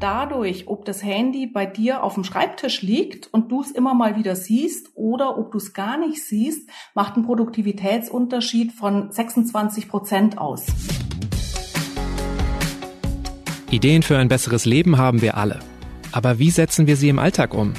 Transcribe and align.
dadurch, 0.00 0.66
ob 0.66 0.84
das 0.84 1.04
Handy 1.04 1.46
bei 1.46 1.66
dir 1.66 2.02
auf 2.02 2.14
dem 2.14 2.24
Schreibtisch 2.24 2.82
liegt 2.82 3.32
und 3.32 3.52
du 3.52 3.60
es 3.60 3.70
immer 3.70 3.94
mal 3.94 4.16
wieder 4.16 4.34
siehst 4.34 4.90
oder 4.94 5.38
ob 5.38 5.52
du 5.52 5.58
es 5.58 5.72
gar 5.74 5.98
nicht 5.98 6.24
siehst, 6.24 6.68
macht 6.94 7.14
einen 7.14 7.26
Produktivitätsunterschied 7.26 8.72
von 8.72 9.12
26 9.12 9.88
Prozent 9.88 10.38
aus. 10.38 10.66
Ideen 13.70 14.02
für 14.02 14.18
ein 14.18 14.28
besseres 14.28 14.64
Leben 14.64 14.98
haben 14.98 15.22
wir 15.22 15.36
alle. 15.36 15.60
Aber 16.12 16.40
wie 16.40 16.50
setzen 16.50 16.88
wir 16.88 16.96
sie 16.96 17.08
im 17.08 17.20
Alltag 17.20 17.54
um? 17.54 17.74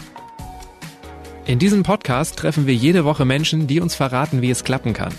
In 1.46 1.60
diesem 1.60 1.84
Podcast 1.84 2.38
treffen 2.38 2.66
wir 2.66 2.76
jede 2.76 3.04
Woche 3.04 3.26
Menschen, 3.26 3.68
die 3.68 3.82
uns 3.82 3.96
verraten, 3.96 4.42
wie 4.42 4.52
es 4.52 4.64
klappen 4.64 4.94
kann. 4.94 5.14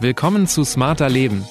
Willkommen 0.00 0.48
zu 0.48 0.64
Smarter 0.64 1.08
Leben. 1.08 1.44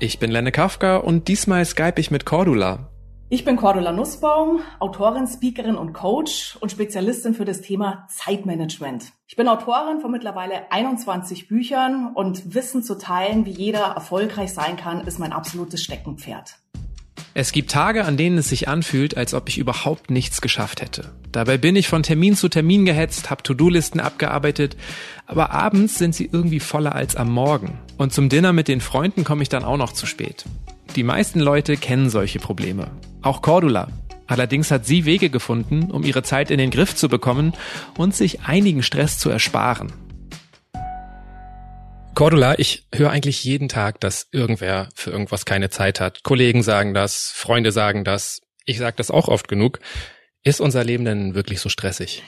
Ich 0.00 0.20
bin 0.20 0.30
Lenne 0.30 0.52
Kafka 0.52 0.98
und 0.98 1.26
diesmal 1.26 1.64
skype 1.64 2.00
ich 2.00 2.12
mit 2.12 2.24
Cordula. 2.24 2.88
Ich 3.30 3.44
bin 3.44 3.56
Cordula 3.56 3.90
Nussbaum, 3.90 4.60
Autorin, 4.78 5.26
Speakerin 5.26 5.74
und 5.74 5.92
Coach 5.92 6.56
und 6.60 6.70
Spezialistin 6.70 7.34
für 7.34 7.44
das 7.44 7.62
Thema 7.62 8.06
Zeitmanagement. 8.08 9.06
Ich 9.26 9.34
bin 9.34 9.48
Autorin 9.48 10.00
von 10.00 10.12
mittlerweile 10.12 10.70
21 10.70 11.48
Büchern 11.48 12.12
und 12.14 12.54
Wissen 12.54 12.84
zu 12.84 12.96
teilen, 12.96 13.44
wie 13.44 13.50
jeder 13.50 13.80
erfolgreich 13.80 14.52
sein 14.52 14.76
kann, 14.76 15.04
ist 15.04 15.18
mein 15.18 15.32
absolutes 15.32 15.82
Steckenpferd. 15.82 16.54
Es 17.34 17.50
gibt 17.50 17.72
Tage, 17.72 18.04
an 18.04 18.16
denen 18.16 18.38
es 18.38 18.50
sich 18.50 18.68
anfühlt, 18.68 19.16
als 19.16 19.34
ob 19.34 19.48
ich 19.48 19.58
überhaupt 19.58 20.12
nichts 20.12 20.40
geschafft 20.40 20.80
hätte. 20.80 21.12
Dabei 21.32 21.58
bin 21.58 21.74
ich 21.74 21.88
von 21.88 22.04
Termin 22.04 22.36
zu 22.36 22.48
Termin 22.48 22.84
gehetzt, 22.84 23.30
habe 23.30 23.42
To-Do-Listen 23.42 23.98
abgearbeitet, 23.98 24.76
aber 25.26 25.50
abends 25.50 25.98
sind 25.98 26.14
sie 26.14 26.30
irgendwie 26.32 26.60
voller 26.60 26.94
als 26.94 27.16
am 27.16 27.32
Morgen. 27.32 27.80
Und 27.98 28.12
zum 28.12 28.28
Dinner 28.28 28.52
mit 28.52 28.68
den 28.68 28.80
Freunden 28.80 29.24
komme 29.24 29.42
ich 29.42 29.48
dann 29.48 29.64
auch 29.64 29.76
noch 29.76 29.92
zu 29.92 30.06
spät. 30.06 30.44
Die 30.94 31.02
meisten 31.02 31.40
Leute 31.40 31.76
kennen 31.76 32.08
solche 32.08 32.38
Probleme. 32.38 32.92
Auch 33.22 33.42
Cordula. 33.42 33.88
Allerdings 34.28 34.70
hat 34.70 34.86
sie 34.86 35.04
Wege 35.04 35.30
gefunden, 35.30 35.90
um 35.90 36.04
ihre 36.04 36.22
Zeit 36.22 36.52
in 36.52 36.58
den 36.58 36.70
Griff 36.70 36.94
zu 36.94 37.08
bekommen 37.08 37.54
und 37.96 38.14
sich 38.14 38.42
einigen 38.42 38.84
Stress 38.84 39.18
zu 39.18 39.30
ersparen. 39.30 39.92
Cordula, 42.14 42.56
ich 42.58 42.86
höre 42.94 43.10
eigentlich 43.10 43.42
jeden 43.42 43.68
Tag, 43.68 44.00
dass 44.00 44.28
irgendwer 44.30 44.88
für 44.94 45.10
irgendwas 45.10 45.44
keine 45.44 45.70
Zeit 45.70 46.00
hat. 46.00 46.22
Kollegen 46.22 46.62
sagen 46.62 46.94
das, 46.94 47.32
Freunde 47.34 47.72
sagen 47.72 48.04
das. 48.04 48.42
Ich 48.64 48.78
sage 48.78 48.96
das 48.96 49.10
auch 49.10 49.28
oft 49.28 49.48
genug. 49.48 49.80
Ist 50.44 50.60
unser 50.60 50.84
Leben 50.84 51.04
denn 51.04 51.34
wirklich 51.34 51.60
so 51.60 51.68
stressig? 51.68 52.22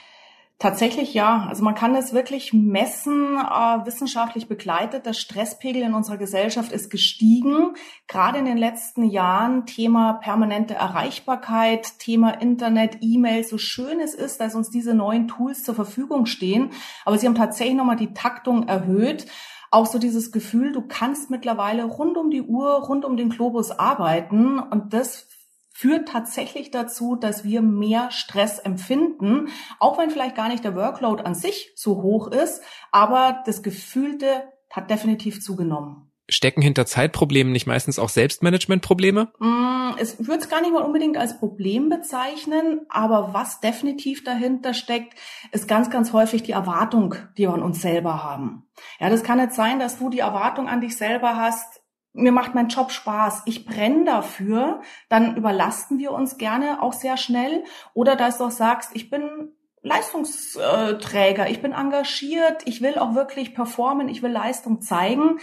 Tatsächlich 0.61 1.15
ja. 1.15 1.47
Also 1.49 1.65
man 1.65 1.75
kann 1.75 1.95
es 1.95 2.13
wirklich 2.13 2.53
messen, 2.53 3.39
äh, 3.39 3.87
wissenschaftlich 3.87 4.47
begleitet. 4.47 5.07
Der 5.07 5.15
Stresspegel 5.15 5.81
in 5.83 5.95
unserer 5.95 6.19
Gesellschaft 6.19 6.71
ist 6.71 6.91
gestiegen. 6.91 7.77
Gerade 8.07 8.39
in 8.39 8.45
den 8.45 8.59
letzten 8.59 9.05
Jahren 9.05 9.65
Thema 9.65 10.13
permanente 10.13 10.75
Erreichbarkeit, 10.75 11.99
Thema 11.99 12.43
Internet, 12.43 12.99
E-Mail, 13.01 13.43
so 13.43 13.57
schön 13.57 14.01
es 14.01 14.13
ist, 14.13 14.39
dass 14.39 14.55
uns 14.55 14.69
diese 14.69 14.93
neuen 14.93 15.29
Tools 15.29 15.65
zur 15.65 15.75
Verfügung 15.75 16.27
stehen. 16.27 16.73
Aber 17.07 17.17
sie 17.17 17.27
haben 17.27 17.35
tatsächlich 17.35 17.77
nochmal 17.77 17.97
die 17.97 18.13
Taktung 18.13 18.69
erhöht 18.69 19.27
auch 19.73 19.87
so 19.87 20.01
dieses 20.01 20.33
Gefühl, 20.33 20.73
du 20.73 20.83
kannst 20.83 21.31
mittlerweile 21.31 21.85
rund 21.85 22.17
um 22.17 22.31
die 22.31 22.43
Uhr, 22.43 22.73
rund 22.73 23.05
um 23.05 23.17
den 23.17 23.31
Globus 23.31 23.71
arbeiten 23.71 24.59
und 24.59 24.93
das 24.93 25.29
führt 25.81 26.09
tatsächlich 26.09 26.71
dazu, 26.71 27.17
dass 27.17 27.43
wir 27.43 27.63
mehr 27.63 28.11
Stress 28.11 28.59
empfinden, 28.59 29.49
auch 29.79 29.97
wenn 29.97 30.11
vielleicht 30.11 30.37
gar 30.37 30.49
nicht 30.49 30.63
der 30.63 30.77
Workload 30.77 31.23
an 31.23 31.35
sich 31.35 31.73
so 31.75 32.03
hoch 32.03 32.29
ist, 32.29 32.63
aber 32.93 33.43
das 33.47 33.63
Gefühlte 33.63 34.45
hat 34.69 34.91
definitiv 34.91 35.41
zugenommen. 35.41 36.13
Stecken 36.29 36.61
hinter 36.61 36.85
Zeitproblemen 36.85 37.51
nicht 37.51 37.67
meistens 37.67 37.99
auch 37.99 38.11
Selbstmanagementprobleme? 38.11 39.33
Mm, 39.39 39.93
es 39.99 40.19
würde 40.19 40.43
es 40.43 40.51
gar 40.51 40.61
nicht 40.61 40.73
mal 40.73 40.83
unbedingt 40.83 41.17
als 41.17 41.39
Problem 41.39 41.89
bezeichnen, 41.89 42.83
aber 42.91 43.33
was 43.33 43.61
definitiv 43.61 44.23
dahinter 44.23 44.75
steckt, 44.75 45.15
ist 45.51 45.67
ganz, 45.67 45.89
ganz 45.89 46.13
häufig 46.13 46.43
die 46.43 46.53
Erwartung, 46.53 47.15
die 47.39 47.45
wir 47.45 47.55
an 47.55 47.63
uns 47.63 47.81
selber 47.81 48.23
haben. 48.23 48.69
Ja, 49.01 49.09
das 49.09 49.23
kann 49.23 49.39
nicht 49.39 49.55
sein, 49.55 49.79
dass 49.79 49.99
du 49.99 50.11
die 50.11 50.21
Erwartung 50.21 50.69
an 50.69 50.83
dich 50.83 50.99
selber 50.99 51.37
hast, 51.37 51.80
mir 52.13 52.33
macht 52.33 52.55
mein 52.55 52.69
Job 52.69 52.91
Spaß, 52.91 53.43
ich 53.47 53.65
brenne 53.65 54.05
dafür, 54.05 54.81
dann 55.09 55.37
überlasten 55.37 55.99
wir 55.99 56.13
uns 56.13 56.39
gerne 56.39 56.83
auch 56.83 56.93
sehr 56.93 57.17
schnell. 57.17 57.65
Oder 57.95 58.17
dass 58.17 58.39
du 58.39 58.45
auch 58.45 58.51
sagst, 58.51 58.91
ich 58.95 59.11
bin 59.11 59.53
Leistungsträger, 59.83 61.49
ich 61.49 61.63
bin 61.63 61.73
engagiert, 61.73 62.63
ich 62.67 62.83
will 62.83 62.99
auch 62.99 63.15
wirklich 63.15 63.55
performen, 63.55 64.09
ich 64.09 64.23
will 64.23 64.31
Leistung 64.31 64.83
zeigen. 64.83 65.39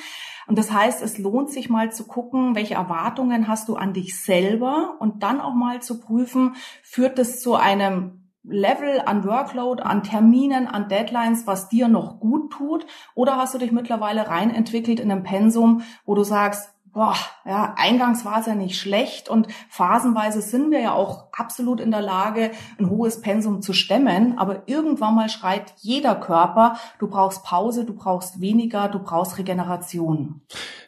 Und 0.45 0.59
das 0.59 0.72
heißt, 0.72 1.01
es 1.01 1.17
lohnt 1.17 1.50
sich 1.50 1.69
mal 1.69 1.91
zu 1.91 2.06
gucken, 2.06 2.53
welche 2.56 2.75
Erwartungen 2.75 3.47
hast 3.47 3.67
du 3.67 3.75
an 3.75 3.94
dich 3.94 4.22
selber 4.22 4.97
und 5.00 5.23
dann 5.23 5.41
auch 5.41 5.56
mal 5.56 5.81
zu 5.81 6.00
prüfen, 6.00 6.56
führt 6.83 7.17
es 7.17 7.41
zu 7.41 7.56
einem 7.56 8.26
Level 8.50 9.02
an 9.06 9.25
Workload, 9.25 9.84
an 9.84 10.03
Terminen, 10.03 10.68
an 10.68 10.88
Deadlines, 10.90 11.47
was 11.47 11.69
dir 11.69 11.88
noch 11.88 12.19
gut 12.19 12.52
tut? 12.53 12.85
Oder 13.13 13.38
hast 13.38 13.53
du 13.53 13.58
dich 13.58 13.72
mittlerweile 13.72 14.28
rein 14.28 14.53
entwickelt 14.53 15.00
in 15.00 15.12
einem 15.12 15.24
Pensum, 15.24 15.81
wo 16.06 16.16
du 16.16 16.24
sagst, 16.24 16.69
boah, 16.97 17.16
ja, 17.46 17.75
eingangs 17.78 18.25
war 18.25 18.40
es 18.40 18.47
ja 18.47 18.56
nicht 18.56 18.80
schlecht 18.80 19.30
und 19.30 19.47
phasenweise 19.69 20.41
sind 20.41 20.72
wir 20.72 20.80
ja 20.80 20.94
auch 20.94 21.28
absolut 21.31 21.80
in 21.80 21.91
der 21.91 22.02
Lage, 22.02 22.50
ein 22.80 22.90
hohes 22.90 23.22
Pensum 23.22 23.62
zu 23.62 23.74
stemmen, 23.74 24.40
aber 24.40 24.63
irgendwann 24.66 25.13
mal 25.13 25.30
schreit 25.30 25.75
jeder 25.78 26.16
Körper, 26.16 26.80
du 26.97 27.07
brauchst 27.07 27.44
Pause, 27.44 27.86
du 27.86 27.94
brauchst 27.94 28.41
weniger, 28.41 28.88
du 28.88 28.97
brauchst 28.97 29.38
Regeneration. 29.38 30.41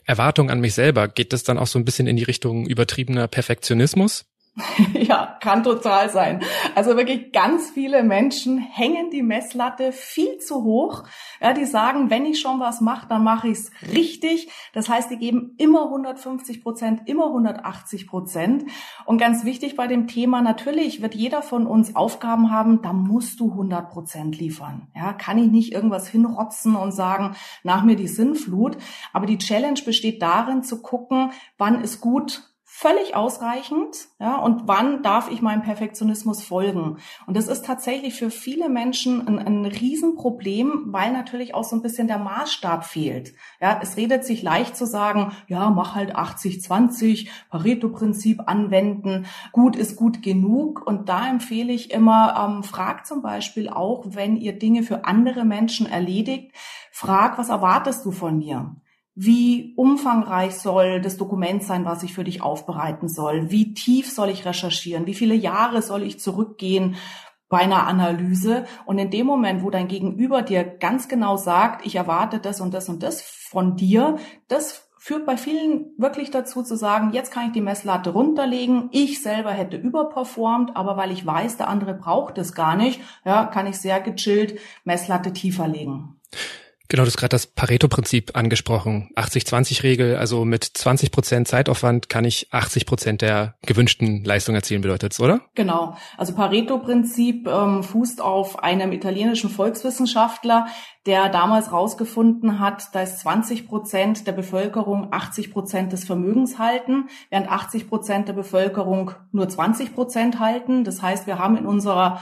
Erwartung 0.03 0.49
an 0.49 0.61
mich 0.61 0.73
selber, 0.73 1.07
geht 1.07 1.31
das 1.31 1.43
dann 1.43 1.59
auch 1.59 1.67
so 1.67 1.77
ein 1.77 1.85
bisschen 1.85 2.07
in 2.07 2.15
die 2.15 2.23
Richtung 2.23 2.65
übertriebener 2.65 3.27
Perfektionismus? 3.27 4.25
Ja, 4.93 5.37
kann 5.39 5.63
total 5.63 6.09
sein. 6.09 6.41
Also 6.75 6.95
wirklich 6.97 7.31
ganz 7.31 7.69
viele 7.69 8.03
Menschen 8.03 8.57
hängen 8.57 9.09
die 9.09 9.23
Messlatte 9.23 9.91
viel 9.91 10.39
zu 10.39 10.63
hoch. 10.63 11.03
Ja, 11.41 11.53
die 11.53 11.65
sagen, 11.65 12.09
wenn 12.09 12.25
ich 12.25 12.39
schon 12.39 12.59
was 12.59 12.81
mache, 12.81 13.07
dann 13.07 13.23
mache 13.23 13.47
ich 13.47 13.57
es 13.57 13.71
richtig. 13.93 14.49
Das 14.73 14.89
heißt, 14.89 15.09
die 15.09 15.17
geben 15.17 15.55
immer 15.57 15.85
150 15.85 16.61
Prozent, 16.61 17.01
immer 17.05 17.27
180 17.27 18.07
Prozent. 18.07 18.65
Und 19.05 19.17
ganz 19.17 19.45
wichtig 19.45 19.75
bei 19.75 19.87
dem 19.87 20.07
Thema, 20.07 20.41
natürlich 20.41 21.01
wird 21.01 21.15
jeder 21.15 21.41
von 21.41 21.65
uns 21.65 21.95
Aufgaben 21.95 22.51
haben, 22.51 22.81
da 22.81 22.93
musst 22.93 23.39
du 23.39 23.51
100 23.51 23.89
Prozent 23.89 24.37
liefern. 24.37 24.87
Ja, 24.95 25.13
kann 25.13 25.37
ich 25.37 25.49
nicht 25.49 25.73
irgendwas 25.73 26.07
hinrotzen 26.07 26.75
und 26.75 26.91
sagen, 26.91 27.35
nach 27.63 27.83
mir 27.83 27.95
die 27.95 28.07
Sinnflut. 28.07 28.77
Aber 29.13 29.25
die 29.25 29.37
Challenge 29.37 29.79
besteht 29.85 30.21
darin 30.21 30.63
zu 30.63 30.81
gucken, 30.81 31.31
wann 31.57 31.81
ist 31.81 32.01
gut, 32.01 32.48
völlig 32.79 33.13
ausreichend, 33.13 34.07
ja, 34.21 34.37
und 34.37 34.69
wann 34.69 35.03
darf 35.03 35.29
ich 35.29 35.41
meinem 35.41 35.63
Perfektionismus 35.63 36.41
folgen? 36.41 36.99
Und 37.27 37.35
das 37.35 37.49
ist 37.49 37.65
tatsächlich 37.65 38.13
für 38.13 38.31
viele 38.31 38.69
Menschen 38.69 39.27
ein, 39.27 39.37
ein 39.37 39.65
Riesenproblem, 39.65 40.85
weil 40.85 41.11
natürlich 41.11 41.53
auch 41.53 41.65
so 41.65 41.75
ein 41.75 41.81
bisschen 41.81 42.07
der 42.07 42.19
Maßstab 42.19 42.85
fehlt. 42.85 43.33
Ja, 43.59 43.81
es 43.83 43.97
redet 43.97 44.23
sich 44.23 44.43
leicht 44.43 44.77
zu 44.77 44.85
sagen, 44.85 45.33
ja, 45.47 45.69
mach 45.71 45.93
halt 45.93 46.15
80-20, 46.15 47.27
Pareto-Prinzip 47.49 48.43
anwenden, 48.45 49.25
gut 49.51 49.75
ist 49.75 49.97
gut 49.97 50.23
genug. 50.23 50.87
Und 50.87 51.09
da 51.09 51.27
empfehle 51.27 51.73
ich 51.73 51.91
immer, 51.91 52.47
ähm, 52.47 52.63
frag 52.63 53.05
zum 53.05 53.21
Beispiel 53.21 53.67
auch, 53.67 54.05
wenn 54.07 54.37
ihr 54.37 54.57
Dinge 54.57 54.83
für 54.83 55.03
andere 55.03 55.43
Menschen 55.43 55.85
erledigt, 55.85 56.53
frag, 56.93 57.37
was 57.37 57.49
erwartest 57.49 58.05
du 58.05 58.11
von 58.11 58.37
mir? 58.37 58.73
Wie 59.21 59.73
umfangreich 59.75 60.55
soll 60.55 61.01
das 61.01 61.17
Dokument 61.17 61.61
sein, 61.61 61.83
was 61.83 62.03
ich 62.03 62.13
für 62.13 62.23
dich 62.23 62.41
aufbereiten 62.41 63.09
soll? 63.09 63.51
Wie 63.51 63.73
tief 63.73 64.09
soll 64.09 64.29
ich 64.29 64.45
recherchieren? 64.45 65.07
Wie 65.07 65.13
viele 65.13 65.35
Jahre 65.35 65.81
soll 65.81 66.03
ich 66.03 66.21
zurückgehen 66.21 66.95
bei 67.49 67.57
einer 67.57 67.85
Analyse? 67.85 68.63
Und 68.85 68.97
in 68.97 69.09
dem 69.09 69.25
Moment, 69.25 69.61
wo 69.61 69.71
dein 69.71 69.89
Gegenüber 69.89 70.41
dir 70.41 70.63
ganz 70.63 71.09
genau 71.09 71.35
sagt, 71.35 71.85
ich 71.85 71.97
erwarte 71.97 72.39
das 72.39 72.61
und 72.61 72.73
das 72.73 72.87
und 72.87 73.03
das 73.03 73.21
von 73.21 73.75
dir, 73.75 74.15
das 74.47 74.89
führt 74.97 75.25
bei 75.25 75.35
vielen 75.35 75.87
wirklich 75.97 76.31
dazu 76.31 76.63
zu 76.63 76.77
sagen, 76.77 77.11
jetzt 77.11 77.33
kann 77.33 77.47
ich 77.47 77.51
die 77.51 77.59
Messlatte 77.59 78.11
runterlegen. 78.11 78.87
Ich 78.93 79.21
selber 79.21 79.51
hätte 79.51 79.75
überperformt, 79.75 80.77
aber 80.77 80.95
weil 80.95 81.11
ich 81.11 81.25
weiß, 81.25 81.57
der 81.57 81.67
andere 81.67 81.93
braucht 81.93 82.37
es 82.37 82.53
gar 82.53 82.77
nicht, 82.77 83.01
ja, 83.25 83.43
kann 83.43 83.67
ich 83.67 83.79
sehr 83.79 83.99
gechillt 83.99 84.57
Messlatte 84.85 85.33
tiefer 85.33 85.67
legen. 85.67 86.21
Genau, 86.91 87.03
du 87.03 87.07
hast 87.07 87.17
gerade 87.17 87.29
das 87.29 87.45
Pareto-Prinzip 87.45 88.35
angesprochen. 88.35 89.11
80-20-Regel, 89.15 90.15
also 90.15 90.43
mit 90.43 90.63
20 90.63 91.11
Prozent 91.11 91.47
Zeitaufwand 91.47 92.09
kann 92.09 92.25
ich 92.25 92.47
80 92.51 92.87
Prozent 92.87 93.21
der 93.21 93.53
gewünschten 93.61 94.23
Leistung 94.23 94.55
erzielen, 94.55 94.81
bedeutet's, 94.81 95.19
oder? 95.19 95.41
Genau. 95.53 95.95
Also 96.17 96.33
Pareto-Prinzip 96.33 97.47
ähm, 97.47 97.83
fußt 97.83 98.21
auf 98.21 98.63
einem 98.63 98.91
italienischen 98.91 99.51
Volkswissenschaftler, 99.51 100.65
der 101.05 101.29
damals 101.29 101.71
rausgefunden 101.71 102.59
hat, 102.59 102.95
dass 102.95 103.19
20 103.19 103.67
Prozent 103.67 104.25
der 104.25 104.31
Bevölkerung 104.31 105.09
80 105.11 105.51
Prozent 105.51 105.93
des 105.93 106.05
Vermögens 106.05 106.57
halten, 106.57 107.07
während 107.29 107.49
80 107.49 107.87
Prozent 107.87 108.27
der 108.27 108.33
Bevölkerung 108.33 109.11
nur 109.31 109.47
20 109.47 109.93
Prozent 109.93 110.39
halten. 110.39 110.83
Das 110.83 111.03
heißt, 111.03 111.27
wir 111.27 111.37
haben 111.37 111.55
in 111.55 111.67
unserer 111.67 112.19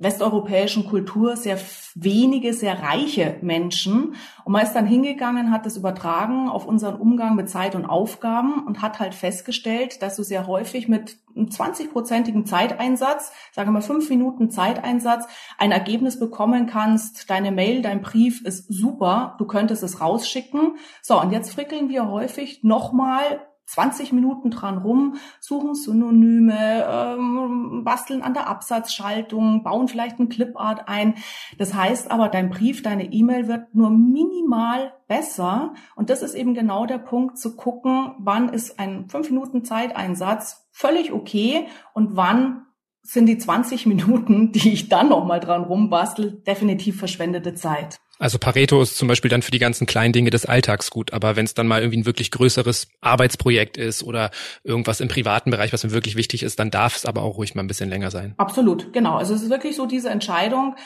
westeuropäischen 0.00 0.86
Kultur 0.86 1.36
sehr 1.36 1.58
wenige, 1.94 2.54
sehr 2.54 2.82
reiche 2.82 3.36
Menschen. 3.42 4.14
Und 4.44 4.52
man 4.52 4.62
ist 4.62 4.72
dann 4.72 4.86
hingegangen, 4.86 5.52
hat 5.52 5.66
das 5.66 5.76
übertragen 5.76 6.48
auf 6.48 6.66
unseren 6.66 6.96
Umgang 6.96 7.36
mit 7.36 7.50
Zeit 7.50 7.74
und 7.74 7.84
Aufgaben 7.84 8.66
und 8.66 8.80
hat 8.80 8.98
halt 8.98 9.14
festgestellt, 9.14 10.02
dass 10.02 10.16
du 10.16 10.22
sehr 10.22 10.46
häufig 10.46 10.88
mit 10.88 11.18
einem 11.36 11.48
20-prozentigen 11.48 12.46
Zeiteinsatz, 12.46 13.30
sagen 13.52 13.68
wir 13.68 13.72
mal 13.72 13.82
fünf 13.82 14.08
Minuten 14.08 14.50
Zeiteinsatz, 14.50 15.26
ein 15.58 15.70
Ergebnis 15.70 16.18
bekommen 16.18 16.66
kannst. 16.66 17.28
Deine 17.28 17.52
Mail, 17.52 17.82
dein 17.82 18.00
Brief 18.00 18.42
ist 18.42 18.72
super. 18.72 19.34
Du 19.38 19.44
könntest 19.44 19.82
es 19.82 20.00
rausschicken. 20.00 20.76
So, 21.02 21.20
und 21.20 21.30
jetzt 21.30 21.52
frickeln 21.52 21.90
wir 21.90 22.08
häufig 22.08 22.64
nochmal 22.64 23.40
20 23.70 24.12
Minuten 24.12 24.50
dran 24.50 24.78
rum, 24.78 25.16
suchen 25.38 25.76
Synonyme, 25.76 26.84
ähm, 26.88 27.82
basteln 27.84 28.20
an 28.22 28.34
der 28.34 28.48
Absatzschaltung, 28.48 29.62
bauen 29.62 29.86
vielleicht 29.86 30.18
ein 30.18 30.28
Clipart 30.28 30.88
ein. 30.88 31.14
Das 31.56 31.72
heißt 31.72 32.10
aber, 32.10 32.28
dein 32.28 32.50
Brief, 32.50 32.82
deine 32.82 33.12
E-Mail 33.12 33.46
wird 33.46 33.72
nur 33.74 33.90
minimal 33.90 34.92
besser. 35.06 35.74
Und 35.94 36.10
das 36.10 36.22
ist 36.22 36.34
eben 36.34 36.54
genau 36.54 36.84
der 36.84 36.98
Punkt 36.98 37.38
zu 37.38 37.54
gucken, 37.54 38.16
wann 38.18 38.48
ist 38.48 38.80
ein 38.80 39.08
5 39.08 39.30
Minuten 39.30 39.64
Zeiteinsatz 39.64 40.68
völlig 40.72 41.12
okay 41.12 41.66
und 41.94 42.16
wann 42.16 42.66
sind 43.02 43.26
die 43.26 43.38
20 43.38 43.86
Minuten, 43.86 44.50
die 44.52 44.72
ich 44.72 44.88
dann 44.88 45.10
nochmal 45.10 45.38
dran 45.38 45.62
rumbastel, 45.62 46.42
definitiv 46.44 46.98
verschwendete 46.98 47.54
Zeit. 47.54 48.00
Also 48.20 48.38
Pareto 48.38 48.82
ist 48.82 48.98
zum 48.98 49.08
Beispiel 49.08 49.30
dann 49.30 49.40
für 49.40 49.50
die 49.50 49.58
ganzen 49.58 49.86
kleinen 49.86 50.12
Dinge 50.12 50.28
des 50.28 50.44
Alltags 50.44 50.90
gut, 50.90 51.14
aber 51.14 51.36
wenn 51.36 51.46
es 51.46 51.54
dann 51.54 51.66
mal 51.66 51.80
irgendwie 51.80 52.00
ein 52.00 52.06
wirklich 52.06 52.30
größeres 52.30 52.88
Arbeitsprojekt 53.00 53.78
ist 53.78 54.02
oder 54.02 54.30
irgendwas 54.62 55.00
im 55.00 55.08
privaten 55.08 55.50
Bereich, 55.50 55.72
was 55.72 55.84
mir 55.84 55.92
wirklich 55.92 56.16
wichtig 56.16 56.42
ist, 56.42 56.58
dann 56.58 56.70
darf 56.70 56.96
es 56.96 57.06
aber 57.06 57.22
auch 57.22 57.38
ruhig 57.38 57.54
mal 57.54 57.62
ein 57.62 57.66
bisschen 57.66 57.88
länger 57.88 58.10
sein. 58.10 58.34
Absolut, 58.36 58.92
genau. 58.92 59.16
Also 59.16 59.32
es 59.32 59.42
ist 59.42 59.48
wirklich 59.48 59.74
so 59.74 59.86
diese 59.86 60.10
Entscheidung. 60.10 60.76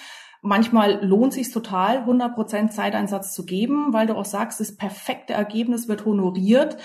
Manchmal 0.43 1.05
lohnt 1.05 1.33
sich 1.33 1.51
total, 1.51 2.05
100% 2.05 2.71
Zeiteinsatz 2.71 3.35
zu 3.35 3.45
geben, 3.45 3.93
weil 3.93 4.07
du 4.07 4.15
auch 4.15 4.25
sagst, 4.25 4.61
das 4.61 4.77
perfekte 4.77 5.33
Ergebnis 5.33 5.89
wird 5.89 6.05
honoriert. 6.05 6.77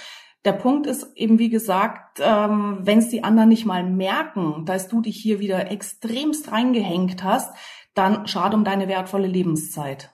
Der 0.46 0.54
Punkt 0.54 0.88
ist 0.88 1.12
eben, 1.16 1.38
wie 1.38 1.50
gesagt, 1.50 2.22
ähm, 2.24 2.80
wenn 2.82 3.00
es 3.00 3.10
die 3.10 3.24
anderen 3.24 3.50
nicht 3.50 3.66
mal 3.66 3.84
merken, 3.84 4.64
dass 4.66 4.88
du 4.88 5.02
dich 5.02 5.18
hier 5.18 5.40
wieder 5.40 5.70
extremst 5.70 6.52
reingehängt 6.52 7.24
hast, 7.24 7.54
dann 8.00 8.28
schade 8.28 8.56
um 8.56 8.64
deine 8.64 8.88
wertvolle 8.88 9.28
Lebenszeit. 9.28 10.10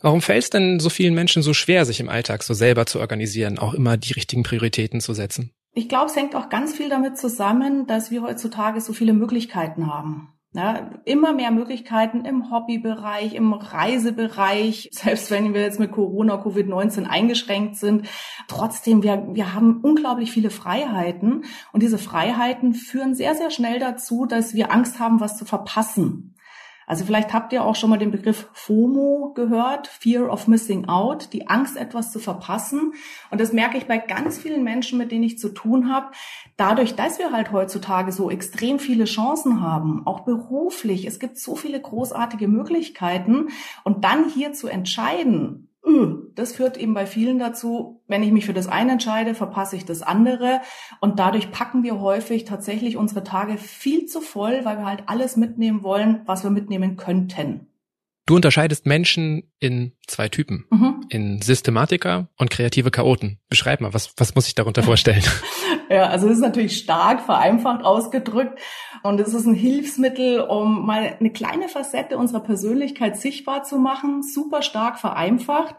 Warum 0.00 0.20
fällt 0.20 0.44
es 0.44 0.50
denn 0.50 0.78
so 0.78 0.88
vielen 0.88 1.14
Menschen 1.14 1.42
so 1.42 1.52
schwer, 1.52 1.84
sich 1.84 2.00
im 2.00 2.08
Alltag 2.08 2.42
so 2.42 2.54
selber 2.54 2.86
zu 2.86 3.00
organisieren, 3.00 3.58
auch 3.58 3.74
immer 3.74 3.96
die 3.96 4.12
richtigen 4.12 4.42
Prioritäten 4.42 5.00
zu 5.00 5.14
setzen? 5.14 5.50
Ich 5.72 5.88
glaube, 5.88 6.06
es 6.06 6.16
hängt 6.16 6.36
auch 6.36 6.48
ganz 6.48 6.74
viel 6.74 6.88
damit 6.88 7.18
zusammen, 7.18 7.86
dass 7.86 8.10
wir 8.10 8.22
heutzutage 8.22 8.80
so 8.80 8.92
viele 8.92 9.12
Möglichkeiten 9.12 9.92
haben. 9.92 10.28
Ja, 10.54 10.90
immer 11.04 11.34
mehr 11.34 11.50
Möglichkeiten 11.50 12.24
im 12.24 12.50
Hobbybereich, 12.50 13.34
im 13.34 13.52
Reisebereich, 13.52 14.88
selbst 14.92 15.30
wenn 15.30 15.52
wir 15.52 15.60
jetzt 15.60 15.80
mit 15.80 15.92
Corona, 15.92 16.36
Covid-19 16.36 17.04
eingeschränkt 17.04 17.76
sind. 17.76 18.08
Trotzdem, 18.48 19.02
wir, 19.02 19.26
wir 19.32 19.52
haben 19.52 19.80
unglaublich 19.82 20.30
viele 20.30 20.48
Freiheiten 20.48 21.44
und 21.72 21.82
diese 21.82 21.98
Freiheiten 21.98 22.72
führen 22.72 23.14
sehr, 23.14 23.34
sehr 23.34 23.50
schnell 23.50 23.80
dazu, 23.80 24.24
dass 24.24 24.54
wir 24.54 24.72
Angst 24.72 24.98
haben, 24.98 25.20
was 25.20 25.36
zu 25.36 25.44
verpassen. 25.44 26.35
Also 26.86 27.04
vielleicht 27.04 27.32
habt 27.32 27.52
ihr 27.52 27.64
auch 27.64 27.74
schon 27.74 27.90
mal 27.90 27.98
den 27.98 28.12
Begriff 28.12 28.48
FOMO 28.52 29.32
gehört, 29.34 29.88
Fear 29.88 30.32
of 30.32 30.46
Missing 30.46 30.88
Out, 30.88 31.32
die 31.32 31.48
Angst, 31.48 31.76
etwas 31.76 32.12
zu 32.12 32.20
verpassen. 32.20 32.92
Und 33.30 33.40
das 33.40 33.52
merke 33.52 33.76
ich 33.76 33.86
bei 33.86 33.98
ganz 33.98 34.38
vielen 34.38 34.62
Menschen, 34.62 34.96
mit 34.96 35.10
denen 35.10 35.24
ich 35.24 35.38
zu 35.38 35.48
tun 35.48 35.92
habe. 35.92 36.12
Dadurch, 36.56 36.94
dass 36.94 37.18
wir 37.18 37.32
halt 37.32 37.50
heutzutage 37.50 38.12
so 38.12 38.30
extrem 38.30 38.78
viele 38.78 39.04
Chancen 39.04 39.60
haben, 39.60 40.06
auch 40.06 40.20
beruflich, 40.20 41.06
es 41.06 41.18
gibt 41.18 41.38
so 41.38 41.56
viele 41.56 41.80
großartige 41.80 42.46
Möglichkeiten. 42.46 43.48
Und 43.82 44.04
dann 44.04 44.28
hier 44.28 44.52
zu 44.52 44.68
entscheiden, 44.68 45.65
das 46.34 46.52
führt 46.52 46.76
eben 46.76 46.94
bei 46.94 47.06
vielen 47.06 47.38
dazu, 47.38 48.02
wenn 48.08 48.22
ich 48.22 48.32
mich 48.32 48.44
für 48.44 48.52
das 48.52 48.66
eine 48.66 48.92
entscheide, 48.92 49.34
verpasse 49.34 49.76
ich 49.76 49.84
das 49.84 50.02
andere. 50.02 50.60
Und 51.00 51.18
dadurch 51.18 51.52
packen 51.52 51.82
wir 51.84 52.00
häufig 52.00 52.44
tatsächlich 52.44 52.96
unsere 52.96 53.22
Tage 53.22 53.56
viel 53.56 54.06
zu 54.06 54.20
voll, 54.20 54.64
weil 54.64 54.78
wir 54.78 54.86
halt 54.86 55.04
alles 55.06 55.36
mitnehmen 55.36 55.82
wollen, 55.82 56.22
was 56.26 56.42
wir 56.42 56.50
mitnehmen 56.50 56.96
könnten. 56.96 57.68
Du 58.26 58.34
unterscheidest 58.34 58.86
Menschen 58.86 59.52
in 59.60 59.92
zwei 60.08 60.28
Typen, 60.28 60.64
mhm. 60.70 61.06
in 61.08 61.40
Systematiker 61.40 62.28
und 62.36 62.50
kreative 62.50 62.90
Chaoten. 62.90 63.38
Beschreib 63.48 63.80
mal, 63.80 63.94
was, 63.94 64.12
was 64.16 64.34
muss 64.34 64.48
ich 64.48 64.56
darunter 64.56 64.82
vorstellen? 64.82 65.22
ja, 65.88 66.08
also 66.08 66.26
es 66.26 66.34
ist 66.34 66.40
natürlich 66.40 66.76
stark 66.76 67.20
vereinfacht 67.20 67.84
ausgedrückt 67.84 68.58
und 69.08 69.20
es 69.20 69.34
ist 69.34 69.46
ein 69.46 69.54
Hilfsmittel, 69.54 70.40
um 70.40 70.86
mal 70.86 71.16
eine 71.18 71.30
kleine 71.30 71.68
Facette 71.68 72.18
unserer 72.18 72.40
Persönlichkeit 72.40 73.16
sichtbar 73.16 73.62
zu 73.64 73.78
machen, 73.78 74.22
super 74.22 74.62
stark 74.62 74.98
vereinfacht. 74.98 75.76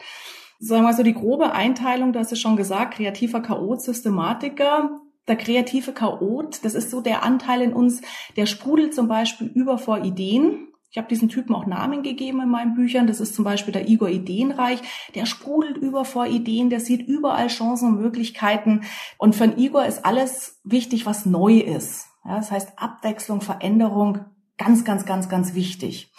Sagen 0.60 0.84
wir 0.84 0.94
so 0.94 1.04
die 1.04 1.14
grobe 1.14 1.52
Einteilung, 1.52 2.16
hast 2.16 2.32
es 2.32 2.40
schon 2.40 2.58
gesagt, 2.58 2.96
kreativer 2.96 3.42
Chaot, 3.42 3.82
Systematiker. 3.82 5.00
Der 5.28 5.36
kreative 5.36 5.92
Chaot, 5.92 6.60
das 6.64 6.74
ist 6.74 6.90
so 6.90 7.02
der 7.02 7.24
Anteil 7.24 7.62
in 7.62 7.74
uns, 7.74 8.02
der 8.38 8.46
sprudelt 8.46 8.96
zum 8.96 9.08
Beispiel 9.08 9.48
über 9.48 9.78
vor 9.78 10.04
Ideen 10.04 10.68
ich 10.90 10.98
habe 10.98 11.10
diesen 11.10 11.30
Typen 11.30 11.54
auch 11.54 11.66
Namen 11.66 12.02
gegeben 12.02 12.42
in 12.42 12.50
meinen 12.50 12.74
Büchern. 12.74 13.08
Das 13.08 13.20
ist 13.20 13.36
zum 13.36 13.44
Beispiel 13.44 13.72
der 13.72 13.88
Igor 13.88 14.10
Ideenreich. 14.10 14.80
Der 15.16 15.26
sprudelt 15.26 15.78
über 15.78 16.06
vor 16.06 16.26
Ideen, 16.28 16.70
der 16.70 16.80
sieht 16.80 17.08
überall 17.08 17.48
Chancen 17.48 17.90
und 17.90 18.02
Möglichkeiten. 18.02 18.82
Und 19.18 19.36
für 19.36 19.44
einen 19.44 19.60
Igor 19.60 19.86
ist 19.86 20.06
alles 20.06 20.60
wichtig, 20.64 21.06
was 21.06 21.26
neu 21.26 21.58
ist. 21.58 22.08
Ja, 22.28 22.36
das 22.36 22.52
heißt 22.52 22.74
Abwechslung, 22.76 23.42
Veränderung, 23.42 24.26
ganz, 24.58 24.84
ganz, 24.84 25.06
ganz, 25.06 25.30
ganz 25.30 25.54
wichtig. 25.54 26.12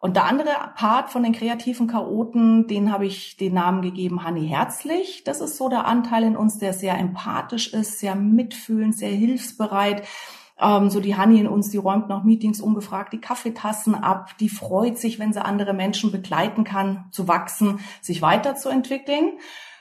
Und 0.00 0.14
der 0.14 0.26
andere 0.26 0.50
Part 0.76 1.10
von 1.10 1.24
den 1.24 1.32
kreativen 1.32 1.88
Chaoten, 1.88 2.68
den 2.68 2.92
habe 2.92 3.06
ich 3.06 3.36
den 3.36 3.54
Namen 3.54 3.82
gegeben 3.82 4.22
Hanni 4.22 4.46
Herzlich. 4.46 5.24
Das 5.24 5.40
ist 5.40 5.56
so 5.56 5.68
der 5.68 5.86
Anteil 5.86 6.22
in 6.22 6.36
uns, 6.36 6.58
der 6.58 6.72
sehr 6.72 6.96
empathisch 6.96 7.72
ist, 7.72 7.98
sehr 7.98 8.14
mitfühlend, 8.14 8.96
sehr 8.96 9.10
hilfsbereit 9.10 10.06
ähm, 10.60 10.90
so 10.90 11.00
die 11.00 11.16
Hanni 11.16 11.40
in 11.40 11.46
uns, 11.46 11.70
die 11.70 11.76
räumt 11.76 12.08
noch 12.08 12.24
Meetings 12.24 12.60
ungefragt 12.60 13.12
die 13.12 13.20
Kaffeetassen 13.20 13.94
ab, 13.94 14.36
die 14.40 14.48
freut 14.48 14.98
sich, 14.98 15.18
wenn 15.18 15.32
sie 15.32 15.44
andere 15.44 15.72
Menschen 15.72 16.10
begleiten 16.10 16.64
kann, 16.64 17.06
zu 17.10 17.28
wachsen, 17.28 17.80
sich 18.00 18.22
weiterzuentwickeln. 18.22 19.38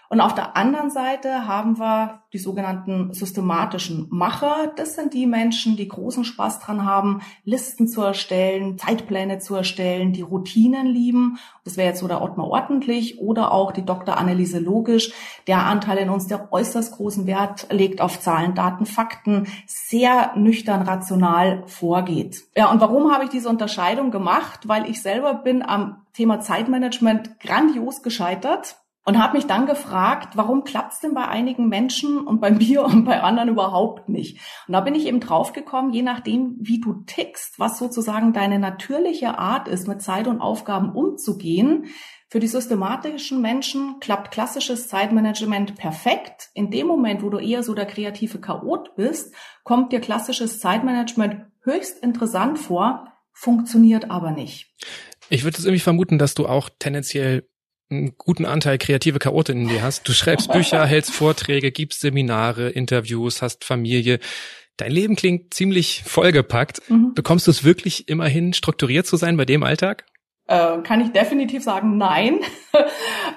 Und 0.09 0.21
auf 0.21 0.33
der 0.33 0.55
anderen 0.55 0.89
Seite 0.89 1.47
haben 1.47 1.79
wir 1.79 2.21
die 2.31 2.37
sogenannten 2.37 3.13
systematischen 3.13 4.07
Macher. 4.09 4.71
Das 4.75 4.95
sind 4.95 5.13
die 5.13 5.25
Menschen, 5.25 5.75
die 5.75 5.87
großen 5.87 6.23
Spaß 6.23 6.59
dran 6.59 6.85
haben, 6.85 7.21
Listen 7.43 7.87
zu 7.87 8.01
erstellen, 8.01 8.77
Zeitpläne 8.77 9.39
zu 9.39 9.55
erstellen, 9.55 10.13
die 10.13 10.21
Routinen 10.21 10.87
lieben. 10.87 11.39
Das 11.65 11.75
wäre 11.75 11.89
jetzt 11.89 11.99
so 11.99 12.07
der 12.07 12.21
Ottmar 12.21 12.47
Ordentlich 12.47 13.19
oder 13.19 13.51
auch 13.51 13.73
die 13.73 13.85
Dr. 13.85 14.17
Anneliese 14.17 14.59
Logisch. 14.59 15.11
Der 15.45 15.65
Anteil 15.65 15.97
in 15.97 16.09
uns, 16.09 16.27
der 16.27 16.53
äußerst 16.53 16.93
großen 16.95 17.27
Wert 17.27 17.67
legt 17.69 17.99
auf 17.99 18.19
Zahlen, 18.21 18.55
Daten, 18.55 18.85
Fakten, 18.85 19.47
sehr 19.65 20.31
nüchtern, 20.35 20.83
rational 20.83 21.63
vorgeht. 21.67 22.43
Ja, 22.55 22.71
und 22.71 22.79
warum 22.79 23.11
habe 23.11 23.25
ich 23.25 23.29
diese 23.29 23.49
Unterscheidung 23.49 24.11
gemacht? 24.11 24.67
Weil 24.67 24.89
ich 24.89 25.01
selber 25.01 25.33
bin 25.33 25.63
am 25.63 26.05
Thema 26.13 26.39
Zeitmanagement 26.39 27.39
grandios 27.39 28.01
gescheitert 28.01 28.77
und 29.07 29.17
habe 29.17 29.37
mich 29.37 29.47
dann 29.47 29.67
gefragt, 29.67 30.35
warum 30.35 30.65
klappt's 30.65 30.99
denn 30.99 31.13
bei 31.13 31.25
einigen 31.25 31.69
Menschen 31.69 32.19
und 32.19 32.41
bei 32.41 32.51
mir 32.51 32.83
und 32.83 33.05
bei 33.05 33.23
anderen 33.23 33.47
überhaupt 33.47 34.09
nicht? 34.09 34.37
Und 34.67 34.73
da 34.73 34.81
bin 34.81 34.95
ich 34.95 35.07
eben 35.07 35.21
draufgekommen, 35.21 35.93
je 35.93 36.01
nachdem, 36.01 36.57
wie 36.59 36.81
du 36.81 37.05
tickst, 37.05 37.57
was 37.57 37.79
sozusagen 37.79 38.33
deine 38.33 38.59
natürliche 38.59 39.37
Art 39.39 39.69
ist, 39.69 39.87
mit 39.87 40.01
Zeit 40.01 40.27
und 40.27 40.41
Aufgaben 40.41 40.91
umzugehen. 40.91 41.85
Für 42.27 42.41
die 42.41 42.47
systematischen 42.47 43.41
Menschen 43.41 44.01
klappt 44.01 44.31
klassisches 44.31 44.89
Zeitmanagement 44.89 45.77
perfekt. 45.77 46.49
In 46.53 46.69
dem 46.69 46.87
Moment, 46.87 47.23
wo 47.23 47.29
du 47.29 47.37
eher 47.37 47.63
so 47.63 47.73
der 47.73 47.85
kreative 47.85 48.41
Chaot 48.41 48.93
bist, 48.97 49.33
kommt 49.63 49.93
dir 49.93 50.01
klassisches 50.01 50.59
Zeitmanagement 50.59 51.45
höchst 51.61 52.03
interessant 52.03 52.59
vor, 52.59 53.13
funktioniert 53.31 54.11
aber 54.11 54.31
nicht. 54.31 54.75
Ich 55.29 55.45
würde 55.45 55.57
es 55.57 55.63
irgendwie 55.63 55.79
vermuten, 55.79 56.17
dass 56.17 56.33
du 56.33 56.45
auch 56.45 56.69
tendenziell 56.77 57.47
einen 57.89 58.17
guten 58.17 58.45
Anteil 58.45 58.77
kreative 58.77 59.19
Chaotin 59.19 59.61
in 59.61 59.67
dir 59.69 59.81
hast. 59.81 60.07
Du 60.07 60.13
schreibst 60.13 60.51
Bücher, 60.51 60.85
hältst 60.87 61.11
Vorträge, 61.11 61.71
gibst 61.71 62.01
Seminare, 62.01 62.69
Interviews, 62.69 63.41
hast 63.41 63.63
Familie. 63.63 64.19
Dein 64.77 64.91
Leben 64.91 65.15
klingt 65.15 65.53
ziemlich 65.53 66.03
vollgepackt. 66.05 66.81
Mhm. 66.89 67.13
Bekommst 67.15 67.47
du 67.47 67.51
es 67.51 67.63
wirklich 67.63 68.09
immerhin 68.09 68.53
strukturiert 68.53 69.07
zu 69.07 69.17
sein 69.17 69.37
bei 69.37 69.45
dem 69.45 69.63
Alltag? 69.63 70.05
Äh, 70.47 70.81
kann 70.81 71.01
ich 71.01 71.11
definitiv 71.11 71.61
sagen, 71.61 71.97
nein. 71.97 72.39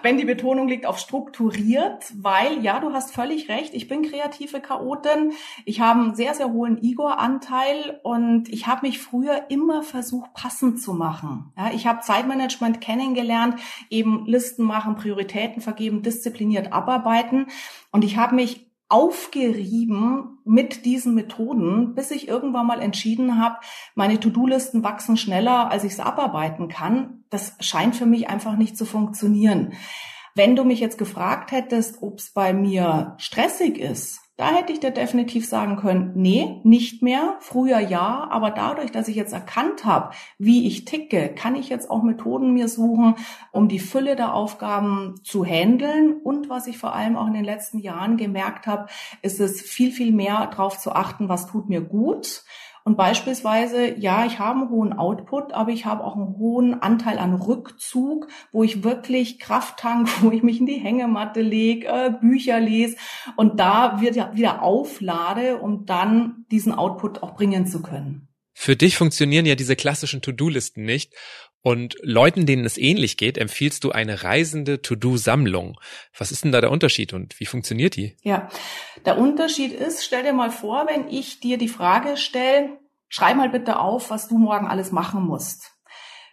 Wenn 0.02 0.16
die 0.16 0.24
Betonung 0.24 0.68
liegt 0.68 0.86
auf 0.86 0.98
strukturiert, 0.98 2.04
weil, 2.14 2.62
ja, 2.62 2.78
du 2.78 2.92
hast 2.92 3.12
völlig 3.12 3.48
recht, 3.48 3.74
ich 3.74 3.88
bin 3.88 4.02
kreative 4.02 4.60
Chaotin. 4.60 5.32
Ich 5.64 5.80
habe 5.80 6.00
einen 6.00 6.14
sehr, 6.14 6.34
sehr 6.34 6.52
hohen 6.52 6.80
Igor-Anteil 6.80 7.98
und 8.04 8.48
ich 8.48 8.68
habe 8.68 8.86
mich 8.86 9.00
früher 9.00 9.46
immer 9.50 9.82
versucht, 9.82 10.32
passend 10.34 10.80
zu 10.80 10.94
machen. 10.94 11.52
Ja, 11.56 11.72
ich 11.74 11.88
habe 11.88 12.00
Zeitmanagement 12.00 12.80
kennengelernt, 12.80 13.56
eben 13.90 14.24
Listen 14.26 14.62
machen, 14.62 14.94
Prioritäten 14.94 15.60
vergeben, 15.60 16.02
diszipliniert 16.02 16.72
abarbeiten 16.72 17.48
und 17.90 18.04
ich 18.04 18.16
habe 18.16 18.36
mich 18.36 18.69
aufgerieben 18.90 20.38
mit 20.44 20.84
diesen 20.84 21.14
Methoden, 21.14 21.94
bis 21.94 22.10
ich 22.10 22.28
irgendwann 22.28 22.66
mal 22.66 22.80
entschieden 22.80 23.40
habe, 23.40 23.56
meine 23.94 24.20
To-Do-Listen 24.20 24.82
wachsen 24.82 25.16
schneller, 25.16 25.70
als 25.70 25.84
ich 25.84 25.92
es 25.92 26.00
abarbeiten 26.00 26.68
kann. 26.68 27.24
Das 27.30 27.54
scheint 27.60 27.96
für 27.96 28.06
mich 28.06 28.28
einfach 28.28 28.56
nicht 28.56 28.76
zu 28.76 28.84
funktionieren. 28.84 29.74
Wenn 30.34 30.56
du 30.56 30.64
mich 30.64 30.80
jetzt 30.80 30.98
gefragt 30.98 31.52
hättest, 31.52 32.02
ob 32.02 32.18
es 32.18 32.32
bei 32.32 32.52
mir 32.52 33.14
stressig 33.18 33.78
ist, 33.78 34.20
da 34.40 34.54
hätte 34.54 34.72
ich 34.72 34.80
dir 34.80 34.90
definitiv 34.90 35.46
sagen 35.46 35.76
können, 35.76 36.12
nee, 36.14 36.62
nicht 36.64 37.02
mehr. 37.02 37.36
Früher 37.40 37.78
ja, 37.78 38.26
aber 38.30 38.50
dadurch, 38.50 38.90
dass 38.90 39.06
ich 39.08 39.14
jetzt 39.14 39.34
erkannt 39.34 39.84
habe, 39.84 40.14
wie 40.38 40.66
ich 40.66 40.86
ticke, 40.86 41.34
kann 41.34 41.56
ich 41.56 41.68
jetzt 41.68 41.90
auch 41.90 42.02
Methoden 42.02 42.54
mir 42.54 42.68
suchen, 42.68 43.16
um 43.52 43.68
die 43.68 43.78
Fülle 43.78 44.16
der 44.16 44.32
Aufgaben 44.32 45.16
zu 45.24 45.44
handeln. 45.44 46.22
Und 46.24 46.48
was 46.48 46.68
ich 46.68 46.78
vor 46.78 46.94
allem 46.94 47.18
auch 47.18 47.26
in 47.26 47.34
den 47.34 47.44
letzten 47.44 47.80
Jahren 47.80 48.16
gemerkt 48.16 48.66
habe, 48.66 48.86
ist 49.20 49.40
es 49.40 49.60
viel, 49.60 49.92
viel 49.92 50.10
mehr 50.10 50.46
darauf 50.46 50.78
zu 50.78 50.92
achten, 50.92 51.28
was 51.28 51.46
tut 51.46 51.68
mir 51.68 51.82
gut 51.82 52.42
und 52.90 52.96
beispielsweise, 52.96 54.00
ja, 54.00 54.26
ich 54.26 54.40
habe 54.40 54.62
einen 54.62 54.70
hohen 54.70 54.92
Output, 54.92 55.52
aber 55.52 55.70
ich 55.70 55.86
habe 55.86 56.02
auch 56.02 56.16
einen 56.16 56.36
hohen 56.38 56.82
Anteil 56.82 57.20
an 57.20 57.34
Rückzug, 57.34 58.26
wo 58.50 58.64
ich 58.64 58.82
wirklich 58.82 59.38
Kraft 59.38 59.78
tank, 59.78 60.08
wo 60.22 60.32
ich 60.32 60.42
mich 60.42 60.58
in 60.58 60.66
die 60.66 60.80
Hängematte 60.80 61.40
lege, 61.40 61.86
äh, 61.86 62.10
Bücher 62.20 62.58
lese 62.58 62.96
und 63.36 63.60
da 63.60 64.00
wieder, 64.00 64.34
wieder 64.34 64.62
auflade, 64.64 65.58
um 65.58 65.86
dann 65.86 66.46
diesen 66.50 66.72
Output 66.72 67.22
auch 67.22 67.36
bringen 67.36 67.68
zu 67.68 67.80
können. 67.80 68.26
Für 68.54 68.74
dich 68.74 68.96
funktionieren 68.96 69.46
ja 69.46 69.54
diese 69.54 69.76
klassischen 69.76 70.20
To-Do-Listen 70.20 70.84
nicht. 70.84 71.14
Und 71.62 71.96
Leuten, 72.02 72.46
denen 72.46 72.64
es 72.64 72.78
ähnlich 72.78 73.16
geht, 73.16 73.36
empfiehlst 73.36 73.84
du 73.84 73.90
eine 73.90 74.24
reisende 74.24 74.80
To-Do-Sammlung. 74.80 75.78
Was 76.16 76.32
ist 76.32 76.44
denn 76.44 76.52
da 76.52 76.60
der 76.60 76.70
Unterschied 76.70 77.12
und 77.12 77.38
wie 77.38 77.46
funktioniert 77.46 77.96
die? 77.96 78.16
Ja, 78.22 78.48
der 79.04 79.18
Unterschied 79.18 79.72
ist, 79.72 80.04
stell 80.04 80.22
dir 80.22 80.32
mal 80.32 80.50
vor, 80.50 80.86
wenn 80.88 81.08
ich 81.08 81.40
dir 81.40 81.58
die 81.58 81.68
Frage 81.68 82.16
stelle, 82.16 82.78
schreib 83.08 83.36
mal 83.36 83.50
bitte 83.50 83.78
auf, 83.78 84.10
was 84.10 84.28
du 84.28 84.38
morgen 84.38 84.66
alles 84.66 84.90
machen 84.90 85.22
musst. 85.22 85.72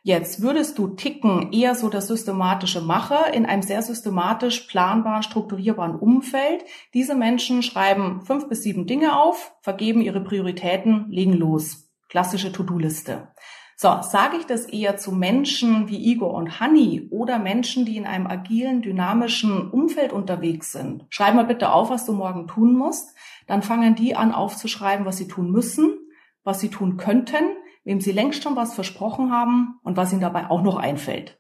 Jetzt 0.04 0.42
würdest 0.42 0.78
du 0.78 0.88
ticken 0.88 1.52
eher 1.52 1.76
so 1.76 1.90
der 1.90 2.00
systematische 2.00 2.80
Macher 2.80 3.34
in 3.34 3.46
einem 3.46 3.62
sehr 3.62 3.82
systematisch 3.82 4.62
planbaren, 4.62 5.22
strukturierbaren 5.22 6.00
Umfeld. 6.00 6.64
Diese 6.94 7.14
Menschen 7.14 7.62
schreiben 7.62 8.22
fünf 8.22 8.48
bis 8.48 8.64
sieben 8.64 8.88
Dinge 8.88 9.20
auf, 9.20 9.54
vergeben 9.60 10.00
ihre 10.00 10.22
Prioritäten, 10.22 11.08
legen 11.10 11.34
los. 11.34 11.90
Klassische 12.08 12.54
To-Do-Liste. 12.54 13.34
So, 13.80 13.96
sage 14.02 14.38
ich 14.38 14.48
das 14.48 14.66
eher 14.66 14.98
zu 14.98 15.12
Menschen 15.12 15.88
wie 15.88 16.04
Igor 16.12 16.34
und 16.34 16.60
Hanni 16.60 17.08
oder 17.12 17.38
Menschen, 17.38 17.86
die 17.86 17.96
in 17.96 18.08
einem 18.08 18.26
agilen, 18.26 18.82
dynamischen 18.82 19.70
Umfeld 19.70 20.12
unterwegs 20.12 20.72
sind? 20.72 21.06
Schreib 21.12 21.36
mal 21.36 21.46
bitte 21.46 21.72
auf, 21.72 21.92
was 21.92 22.04
du 22.04 22.14
morgen 22.14 22.48
tun 22.48 22.76
musst. 22.76 23.16
Dann 23.46 23.62
fangen 23.62 23.94
die 23.94 24.16
an 24.16 24.32
aufzuschreiben, 24.32 25.06
was 25.06 25.18
sie 25.18 25.28
tun 25.28 25.52
müssen, 25.52 25.96
was 26.44 26.60
sie 26.60 26.70
tun 26.70 26.98
könnten, 26.98 27.56
wem 27.84 28.02
sie 28.02 28.14
längst 28.14 28.42
schon 28.42 28.56
was 28.56 28.74
versprochen 28.74 29.32
haben 29.32 29.80
und 29.84 29.96
was 29.96 30.12
ihnen 30.12 30.22
dabei 30.22 30.50
auch 30.50 30.64
noch 30.64 30.78
einfällt. 30.78 31.40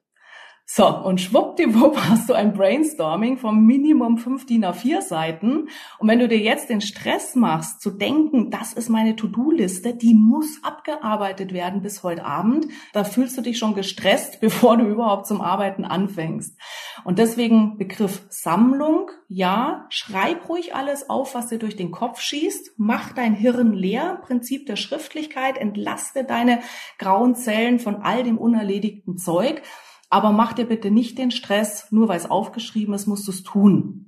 So, 0.70 0.86
und 0.86 1.22
schwuppdiwupp 1.22 1.98
hast 2.10 2.28
du 2.28 2.34
ein 2.34 2.52
Brainstorming 2.52 3.38
vom 3.38 3.66
Minimum 3.66 4.18
fünf 4.18 4.46
DIN 4.46 4.66
A4 4.66 5.02
Seiten. 5.02 5.70
Und 5.98 6.10
wenn 6.10 6.20
du 6.20 6.28
dir 6.28 6.40
jetzt 6.40 6.70
den 6.70 6.82
Stress 6.82 7.36
machst, 7.36 7.80
zu 7.80 7.90
denken, 7.90 8.52
das 8.52 8.74
ist 8.74 8.90
meine 8.90 9.16
To-Do-Liste, 9.16 9.96
die 9.96 10.14
muss 10.14 10.62
abgearbeitet 10.64 11.54
werden 11.54 11.82
bis 11.82 12.04
heute 12.04 12.26
Abend, 12.26 12.68
da 12.92 13.06
fühlst 13.06 13.38
du 13.38 13.42
dich 13.42 13.58
schon 13.58 13.76
gestresst, 13.76 14.40
bevor 14.42 14.76
du 14.76 14.84
überhaupt 14.84 15.26
zum 15.26 15.40
Arbeiten 15.40 15.86
anfängst. 15.86 16.60
Und 17.06 17.18
deswegen 17.18 17.78
Begriff 17.78 18.26
Sammlung, 18.28 19.10
ja, 19.30 19.86
schreib 19.88 20.50
ruhig 20.50 20.76
alles 20.76 21.10
auf, 21.10 21.34
was 21.34 21.48
dir 21.48 21.60
durch 21.60 21.78
den 21.78 21.92
Kopf 21.92 22.20
schießt, 22.20 22.74
mach 22.76 23.14
dein 23.14 23.34
Hirn 23.34 23.72
leer, 23.72 24.20
Prinzip 24.22 24.66
der 24.66 24.76
Schriftlichkeit, 24.76 25.58
entlaste 25.58 26.26
deine 26.26 26.60
grauen 26.98 27.36
Zellen 27.36 27.80
von 27.80 27.96
all 28.02 28.24
dem 28.24 28.38
unerledigten 28.38 29.18
Zeug 29.18 29.62
aber 30.10 30.32
mach 30.32 30.54
dir 30.54 30.66
bitte 30.66 30.92
nicht 30.92 31.18
den 31.18 31.32
Stress, 31.32 31.92
nur 31.92 32.08
weil 32.08 32.18
es 32.18 32.30
aufgeschrieben 32.30 32.94
ist, 32.94 33.08
musst 33.08 33.28
du 33.28 33.32
es 33.32 33.44
tun. 33.44 34.08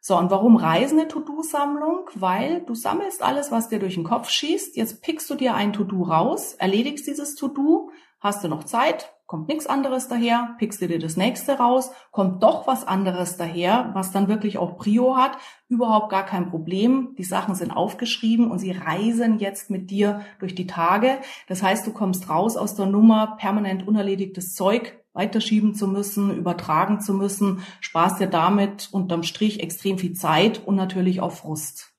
So, 0.00 0.16
und 0.16 0.30
warum 0.30 0.56
Reisen 0.56 0.98
eine 0.98 1.08
To-Do-Sammlung? 1.08 2.08
Weil 2.14 2.60
du 2.62 2.74
sammelst 2.74 3.22
alles, 3.22 3.50
was 3.50 3.68
dir 3.68 3.78
durch 3.78 3.94
den 3.94 4.04
Kopf 4.04 4.30
schießt. 4.30 4.76
Jetzt 4.76 5.02
pickst 5.02 5.28
du 5.28 5.34
dir 5.34 5.54
ein 5.54 5.72
To-Do 5.72 6.02
raus, 6.04 6.54
erledigst 6.54 7.06
dieses 7.06 7.34
To-Do, 7.34 7.90
hast 8.20 8.42
du 8.42 8.48
noch 8.48 8.64
Zeit, 8.64 9.12
kommt 9.26 9.48
nichts 9.48 9.66
anderes 9.66 10.08
daher, 10.08 10.56
pickst 10.58 10.80
du 10.80 10.88
dir 10.88 10.98
das 10.98 11.16
nächste 11.16 11.58
raus, 11.58 11.92
kommt 12.10 12.42
doch 12.42 12.66
was 12.66 12.86
anderes 12.86 13.36
daher, 13.36 13.90
was 13.92 14.10
dann 14.10 14.28
wirklich 14.28 14.56
auch 14.56 14.78
Prio 14.78 15.16
hat, 15.16 15.36
überhaupt 15.68 16.10
gar 16.10 16.24
kein 16.24 16.48
Problem. 16.48 17.14
Die 17.18 17.24
Sachen 17.24 17.54
sind 17.54 17.70
aufgeschrieben 17.70 18.50
und 18.50 18.58
sie 18.58 18.70
reisen 18.70 19.38
jetzt 19.38 19.68
mit 19.68 19.90
dir 19.90 20.22
durch 20.38 20.54
die 20.54 20.66
Tage. 20.66 21.18
Das 21.46 21.62
heißt, 21.62 21.86
du 21.86 21.92
kommst 21.92 22.30
raus 22.30 22.56
aus 22.56 22.74
der 22.74 22.86
Nummer 22.86 23.36
permanent 23.38 23.86
unerledigtes 23.86 24.54
Zeug 24.54 24.97
weiterschieben 25.12 25.74
zu 25.74 25.88
müssen, 25.88 26.36
übertragen 26.36 27.00
zu 27.00 27.14
müssen, 27.14 27.62
sparst 27.80 28.20
dir 28.20 28.28
damit 28.28 28.88
unterm 28.92 29.22
Strich 29.22 29.60
extrem 29.60 29.98
viel 29.98 30.12
Zeit 30.12 30.66
und 30.66 30.76
natürlich 30.76 31.20
auch 31.20 31.32
Frust. 31.32 31.92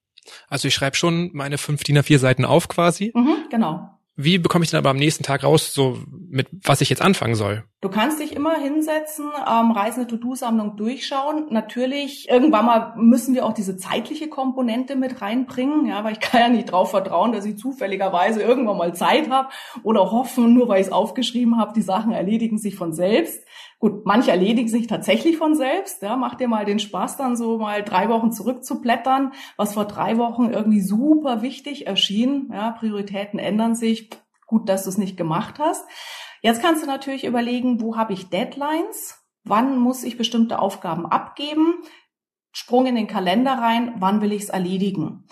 Also 0.47 0.67
ich 0.67 0.73
schreibe 0.73 0.95
schon 0.95 1.31
meine 1.33 1.57
fünf 1.57 1.83
DIN 1.83 1.97
A4 1.97 2.19
Seiten 2.19 2.45
auf 2.45 2.67
quasi. 2.67 3.11
Mhm, 3.15 3.49
genau. 3.49 3.98
Wie 4.21 4.37
bekomme 4.37 4.65
ich 4.65 4.71
dann 4.71 4.79
aber 4.79 4.89
am 4.89 4.97
nächsten 4.97 5.23
Tag 5.23 5.45
raus, 5.45 5.73
so 5.73 5.97
mit 6.29 6.47
was 6.51 6.81
ich 6.81 6.89
jetzt 6.89 7.01
anfangen 7.01 7.35
soll? 7.35 7.63
Du 7.79 7.87
kannst 7.87 8.19
dich 8.19 8.35
immer 8.35 8.59
hinsetzen, 8.59 9.27
ähm, 9.49 9.71
Reisende 9.71 10.07
To-Do-Sammlung 10.07 10.75
durchschauen. 10.75 11.45
Natürlich, 11.51 12.27
irgendwann 12.27 12.65
mal 12.65 12.93
müssen 12.97 13.33
wir 13.33 13.45
auch 13.45 13.53
diese 13.53 13.77
zeitliche 13.77 14.27
Komponente 14.27 14.97
mit 14.97 15.21
reinbringen, 15.21 15.85
ja, 15.85 16.03
weil 16.03 16.11
ich 16.11 16.19
kann 16.19 16.41
ja 16.41 16.49
nicht 16.49 16.69
drauf 16.69 16.89
vertrauen, 16.91 17.31
dass 17.31 17.45
ich 17.45 17.57
zufälligerweise 17.57 18.41
irgendwann 18.41 18.75
mal 18.75 18.93
Zeit 18.93 19.29
habe 19.29 19.47
oder 19.83 20.11
hoffen, 20.11 20.53
nur 20.53 20.67
weil 20.67 20.81
ich 20.81 20.87
es 20.87 20.91
aufgeschrieben 20.91 21.57
habe, 21.57 21.71
die 21.73 21.81
Sachen 21.81 22.11
erledigen 22.11 22.57
sich 22.57 22.75
von 22.75 22.91
selbst. 22.91 23.45
Gut, 23.79 24.05
manche 24.05 24.31
erledigen 24.31 24.67
sich 24.67 24.87
tatsächlich 24.87 25.37
von 25.37 25.55
selbst. 25.55 26.01
Ja, 26.01 26.17
mach 26.17 26.35
dir 26.35 26.49
mal 26.49 26.65
den 26.65 26.79
Spaß, 26.79 27.15
dann 27.15 27.37
so 27.37 27.57
mal 27.57 27.81
drei 27.81 28.09
Wochen 28.09 28.33
zurückzublättern, 28.33 29.31
was 29.55 29.73
vor 29.73 29.85
drei 29.85 30.17
Wochen 30.17 30.51
irgendwie 30.51 30.81
super 30.81 31.41
wichtig 31.41 31.87
erschien. 31.87 32.49
Ja, 32.51 32.71
Prioritäten 32.71 33.39
ändern 33.39 33.75
sich. 33.75 34.09
Gut, 34.47 34.67
dass 34.67 34.83
du 34.83 34.89
es 34.89 34.97
nicht 34.97 35.15
gemacht 35.15 35.59
hast. 35.59 35.87
Jetzt 36.41 36.61
kannst 36.61 36.83
du 36.83 36.87
natürlich 36.87 37.23
überlegen, 37.23 37.79
wo 37.79 37.95
habe 37.95 38.11
ich 38.11 38.29
Deadlines? 38.29 39.23
Wann 39.45 39.79
muss 39.79 40.03
ich 40.03 40.17
bestimmte 40.17 40.59
Aufgaben 40.59 41.05
abgeben? 41.05 41.75
Sprung 42.51 42.85
in 42.85 42.95
den 42.95 43.07
Kalender 43.07 43.53
rein, 43.53 43.93
wann 43.99 44.21
will 44.21 44.33
ich 44.33 44.43
es 44.43 44.49
erledigen? 44.49 45.25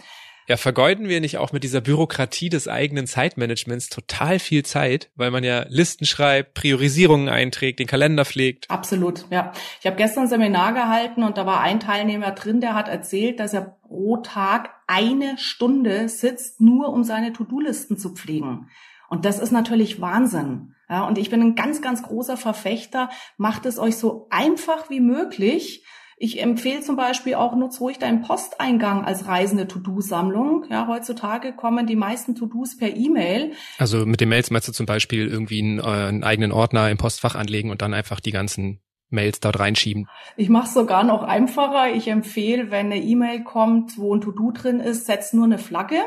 Ja, 0.47 0.55
vergeuden 0.55 1.09
wir 1.09 1.19
nicht 1.19 1.37
auch 1.37 1.51
mit 1.51 1.63
dieser 1.63 1.81
Bürokratie 1.81 2.47
des 2.47 2.69
eigenen 2.69 3.05
Zeitmanagements 3.05 3.89
total 3.89 4.39
viel 4.39 4.63
Zeit, 4.63 5.09
weil 5.15 5.29
man 5.29 5.43
ja 5.43 5.65
Listen 5.67 6.05
schreibt, 6.05 6.53
Priorisierungen 6.53 7.27
einträgt, 7.27 7.79
den 7.79 7.87
Kalender 7.87 8.23
pflegt. 8.23 8.69
Absolut, 8.69 9.25
ja. 9.29 9.51
Ich 9.81 9.85
habe 9.85 9.97
gestern 9.97 10.23
ein 10.23 10.29
Seminar 10.29 10.73
gehalten 10.73 11.23
und 11.23 11.37
da 11.37 11.45
war 11.45 11.59
ein 11.59 11.81
Teilnehmer 11.81 12.31
drin, 12.31 12.61
der 12.61 12.75
hat 12.75 12.87
erzählt, 12.87 13.41
dass 13.41 13.53
er 13.53 13.77
pro 13.81 14.17
Tag 14.17 14.69
eine 14.87 15.37
Stunde 15.37 16.07
sitzt, 16.07 16.61
nur 16.61 16.93
um 16.93 17.03
seine 17.03 17.33
To-Do-Listen 17.33 17.97
zu 17.97 18.13
pflegen. 18.13 18.69
Und 19.09 19.25
das 19.25 19.39
ist 19.39 19.51
natürlich 19.51 19.99
Wahnsinn. 19.99 20.75
Ja, 20.89 21.05
und 21.05 21.17
ich 21.17 21.29
bin 21.29 21.41
ein 21.41 21.55
ganz, 21.55 21.81
ganz 21.81 22.03
großer 22.03 22.37
Verfechter. 22.37 23.09
Macht 23.35 23.65
es 23.65 23.77
euch 23.77 23.97
so 23.97 24.27
einfach 24.29 24.89
wie 24.89 25.01
möglich. 25.01 25.83
Ich 26.19 26.41
empfehle 26.41 26.81
zum 26.81 26.95
Beispiel 26.95 27.35
auch, 27.35 27.55
nutz 27.55 27.79
ruhig 27.79 27.99
deinen 27.99 28.23
Posteingang 28.23 29.05
als 29.05 29.27
reisende 29.27 29.67
To-Do-Sammlung. 29.67 30.65
Ja, 30.67 30.87
heutzutage 30.87 31.53
kommen 31.53 31.85
die 31.85 31.95
meisten 31.95 32.33
To-Dos 32.33 32.75
per 32.77 32.95
E-Mail. 32.95 33.51
Also 33.77 34.03
mit 34.07 34.19
den 34.19 34.29
Mails 34.29 34.49
meinst 34.49 34.67
du 34.67 34.71
zum 34.71 34.87
Beispiel 34.87 35.27
irgendwie 35.27 35.61
einen, 35.61 35.77
äh, 35.77 35.83
einen 35.83 36.23
eigenen 36.23 36.51
Ordner 36.51 36.89
im 36.89 36.97
Postfach 36.97 37.35
anlegen 37.35 37.69
und 37.69 37.83
dann 37.83 37.93
einfach 37.93 38.19
die 38.19 38.31
ganzen 38.31 38.81
Mails 39.09 39.39
dort 39.41 39.59
reinschieben. 39.59 40.07
Ich 40.37 40.49
mache 40.49 40.65
es 40.65 40.73
sogar 40.73 41.03
noch 41.03 41.21
einfacher. 41.21 41.93
Ich 41.93 42.07
empfehle, 42.07 42.71
wenn 42.71 42.87
eine 42.87 42.97
E-Mail 42.97 43.43
kommt, 43.43 43.99
wo 43.99 44.15
ein 44.15 44.21
To-Do 44.21 44.51
drin 44.51 44.79
ist, 44.79 45.05
setz 45.05 45.33
nur 45.33 45.45
eine 45.45 45.59
Flagge. 45.59 46.01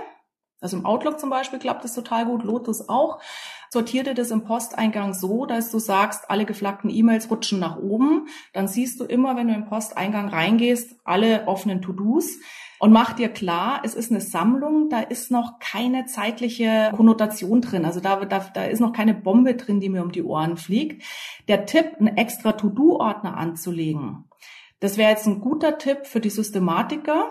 Also 0.61 0.77
im 0.77 0.87
Outlook 0.87 1.21
zum 1.21 1.31
Beispiel 1.31 1.61
klappt 1.61 1.85
das 1.85 1.95
total 1.95 2.27
gut, 2.27 2.43
Lotus 2.43 2.89
auch. 2.89 3.21
Sortierte 3.73 4.15
das 4.15 4.33
im 4.33 4.43
Posteingang 4.43 5.15
so, 5.15 5.47
dass 5.47 5.71
du 5.71 5.79
sagst, 5.79 6.29
alle 6.29 6.45
geflaggten 6.45 6.91
E-Mails 6.91 7.31
rutschen 7.31 7.61
nach 7.61 7.79
oben. 7.79 8.27
Dann 8.53 8.67
siehst 8.67 8.99
du 8.99 9.05
immer, 9.05 9.37
wenn 9.37 9.47
du 9.47 9.55
im 9.55 9.67
Posteingang 9.67 10.29
reingehst, 10.29 10.97
alle 11.05 11.47
offenen 11.47 11.81
To-Dos. 11.81 12.39
Und 12.81 12.91
mach 12.93 13.13
dir 13.13 13.29
klar, 13.29 13.83
es 13.85 13.95
ist 13.95 14.11
eine 14.11 14.21
Sammlung, 14.21 14.89
da 14.89 15.01
ist 15.01 15.31
noch 15.31 15.61
keine 15.61 16.07
zeitliche 16.07 16.91
Konnotation 16.97 17.61
drin. 17.61 17.85
Also 17.85 18.01
da, 18.01 18.25
da, 18.25 18.41
da 18.41 18.65
ist 18.65 18.81
noch 18.81 18.93
keine 18.93 19.15
Bombe 19.15 19.55
drin, 19.55 19.79
die 19.79 19.89
mir 19.89 20.03
um 20.03 20.11
die 20.11 20.25
Ohren 20.25 20.57
fliegt. 20.57 21.05
Der 21.47 21.67
Tipp, 21.67 21.97
einen 22.01 22.17
extra 22.17 22.53
To-Do-Ordner 22.53 23.37
anzulegen, 23.37 24.25
das 24.81 24.97
wäre 24.97 25.11
jetzt 25.11 25.27
ein 25.27 25.41
guter 25.41 25.79
Tipp 25.79 26.07
für 26.07 26.21
die 26.21 26.31
Systematiker, 26.31 27.31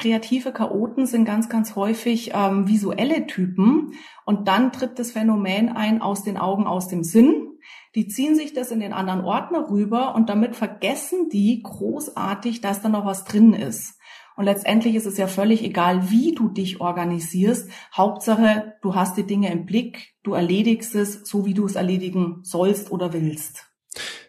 Kreative 0.00 0.52
Chaoten 0.52 1.04
sind 1.04 1.26
ganz, 1.26 1.50
ganz 1.50 1.76
häufig 1.76 2.30
ähm, 2.32 2.66
visuelle 2.66 3.26
Typen 3.26 3.92
und 4.24 4.48
dann 4.48 4.72
tritt 4.72 4.98
das 4.98 5.10
Phänomen 5.10 5.68
ein 5.68 6.00
aus 6.00 6.24
den 6.24 6.38
Augen, 6.38 6.66
aus 6.66 6.88
dem 6.88 7.04
Sinn. 7.04 7.58
Die 7.94 8.08
ziehen 8.08 8.34
sich 8.34 8.54
das 8.54 8.70
in 8.70 8.80
den 8.80 8.94
anderen 8.94 9.20
Ordner 9.20 9.68
rüber 9.68 10.14
und 10.14 10.30
damit 10.30 10.56
vergessen 10.56 11.28
die 11.28 11.62
großartig, 11.62 12.62
dass 12.62 12.80
da 12.80 12.88
noch 12.88 13.04
was 13.04 13.24
drin 13.24 13.52
ist. 13.52 13.98
Und 14.36 14.46
letztendlich 14.46 14.94
ist 14.94 15.04
es 15.04 15.18
ja 15.18 15.26
völlig 15.26 15.62
egal, 15.62 16.10
wie 16.10 16.34
du 16.34 16.48
dich 16.48 16.80
organisierst. 16.80 17.70
Hauptsache, 17.94 18.76
du 18.80 18.94
hast 18.94 19.18
die 19.18 19.26
Dinge 19.26 19.52
im 19.52 19.66
Blick, 19.66 20.14
du 20.22 20.32
erledigst 20.32 20.94
es 20.94 21.28
so, 21.28 21.44
wie 21.44 21.52
du 21.52 21.66
es 21.66 21.74
erledigen 21.74 22.38
sollst 22.42 22.90
oder 22.90 23.12
willst. 23.12 23.66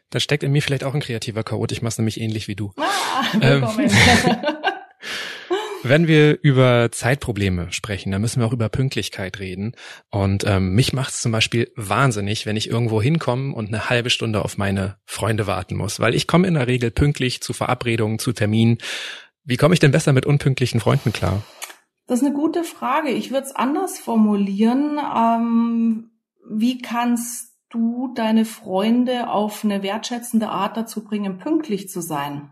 Da 0.09 0.19
steckt 0.19 0.43
in 0.43 0.51
mir 0.51 0.61
vielleicht 0.61 0.83
auch 0.83 0.93
ein 0.93 0.99
kreativer 0.99 1.45
Chaot. 1.45 1.71
Ich 1.71 1.81
mache 1.81 2.01
nämlich 2.01 2.19
ähnlich 2.19 2.49
wie 2.49 2.55
du. 2.55 2.73
Ah, 2.75 3.23
willkommen. 3.39 3.89
Ähm, 3.89 4.45
Wenn 5.83 6.07
wir 6.07 6.37
über 6.43 6.91
Zeitprobleme 6.91 7.71
sprechen, 7.71 8.11
dann 8.11 8.21
müssen 8.21 8.39
wir 8.39 8.45
auch 8.45 8.53
über 8.53 8.69
Pünktlichkeit 8.69 9.39
reden. 9.39 9.73
Und 10.11 10.43
ähm, 10.45 10.75
mich 10.75 10.93
macht 10.93 11.09
es 11.09 11.21
zum 11.21 11.31
Beispiel 11.31 11.71
wahnsinnig, 11.75 12.45
wenn 12.45 12.55
ich 12.55 12.69
irgendwo 12.69 13.01
hinkomme 13.01 13.55
und 13.55 13.69
eine 13.69 13.89
halbe 13.89 14.11
Stunde 14.11 14.45
auf 14.45 14.59
meine 14.59 14.97
Freunde 15.05 15.47
warten 15.47 15.75
muss, 15.75 15.99
weil 15.99 16.13
ich 16.13 16.27
komme 16.27 16.47
in 16.47 16.53
der 16.53 16.67
Regel 16.67 16.91
pünktlich 16.91 17.41
zu 17.41 17.53
Verabredungen, 17.53 18.19
zu 18.19 18.31
Terminen. 18.31 18.77
Wie 19.43 19.57
komme 19.57 19.73
ich 19.73 19.79
denn 19.79 19.91
besser 19.91 20.13
mit 20.13 20.27
unpünktlichen 20.27 20.79
Freunden 20.79 21.13
klar? 21.13 21.41
Das 22.05 22.21
ist 22.21 22.25
eine 22.25 22.35
gute 22.35 22.63
Frage. 22.63 23.09
Ich 23.09 23.31
würde 23.31 23.47
es 23.47 23.55
anders 23.55 23.97
formulieren. 23.97 24.99
Ähm, 24.99 26.11
wie 26.47 26.77
kannst 26.77 27.55
du 27.69 28.13
deine 28.13 28.45
Freunde 28.45 29.29
auf 29.29 29.63
eine 29.63 29.81
wertschätzende 29.81 30.49
Art 30.49 30.77
dazu 30.77 31.03
bringen, 31.03 31.39
pünktlich 31.39 31.89
zu 31.89 32.01
sein? 32.01 32.51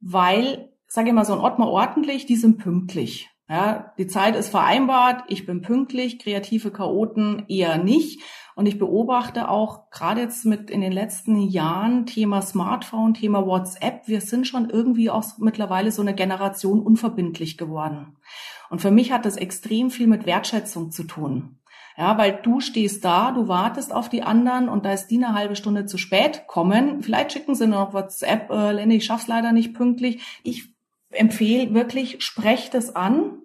Weil 0.00 0.70
sage 0.88 1.08
ich 1.08 1.14
mal, 1.14 1.24
so 1.24 1.34
ein 1.34 1.40
Ordner 1.40 1.68
ordentlich, 1.68 2.26
die 2.26 2.36
sind 2.36 2.58
pünktlich. 2.58 3.30
Ja, 3.50 3.94
die 3.96 4.06
Zeit 4.06 4.36
ist 4.36 4.50
vereinbart, 4.50 5.24
ich 5.28 5.46
bin 5.46 5.62
pünktlich, 5.62 6.18
kreative 6.18 6.70
Chaoten 6.70 7.44
eher 7.48 7.78
nicht. 7.78 8.20
Und 8.54 8.66
ich 8.66 8.78
beobachte 8.78 9.48
auch 9.48 9.88
gerade 9.90 10.20
jetzt 10.20 10.44
mit 10.44 10.68
in 10.68 10.80
den 10.80 10.92
letzten 10.92 11.40
Jahren 11.40 12.04
Thema 12.04 12.42
Smartphone, 12.42 13.14
Thema 13.14 13.46
WhatsApp, 13.46 14.06
wir 14.06 14.20
sind 14.20 14.48
schon 14.48 14.68
irgendwie 14.68 15.10
auch 15.10 15.24
mittlerweile 15.38 15.92
so 15.92 16.02
eine 16.02 16.14
Generation 16.14 16.82
unverbindlich 16.82 17.56
geworden. 17.56 18.16
Und 18.68 18.80
für 18.80 18.90
mich 18.90 19.12
hat 19.12 19.24
das 19.24 19.36
extrem 19.36 19.90
viel 19.90 20.08
mit 20.08 20.26
Wertschätzung 20.26 20.90
zu 20.90 21.04
tun. 21.04 21.58
Ja, 21.96 22.18
weil 22.18 22.38
du 22.42 22.60
stehst 22.60 23.04
da, 23.04 23.32
du 23.32 23.48
wartest 23.48 23.94
auf 23.94 24.08
die 24.08 24.22
anderen 24.22 24.68
und 24.68 24.84
da 24.84 24.92
ist 24.92 25.08
die 25.08 25.16
eine 25.16 25.34
halbe 25.34 25.56
Stunde 25.56 25.86
zu 25.86 25.96
spät 25.96 26.46
kommen. 26.46 27.02
Vielleicht 27.02 27.32
schicken 27.32 27.54
sie 27.54 27.66
noch 27.66 27.94
WhatsApp, 27.94 28.50
äh, 28.50 28.72
Lenny, 28.72 28.96
ich 28.96 29.04
schaff's 29.04 29.26
leider 29.26 29.52
nicht 29.52 29.74
pünktlich. 29.74 30.40
Ich 30.42 30.77
empfehle 31.10 31.74
wirklich, 31.74 32.22
sprecht 32.22 32.74
es 32.74 32.94
an, 32.94 33.38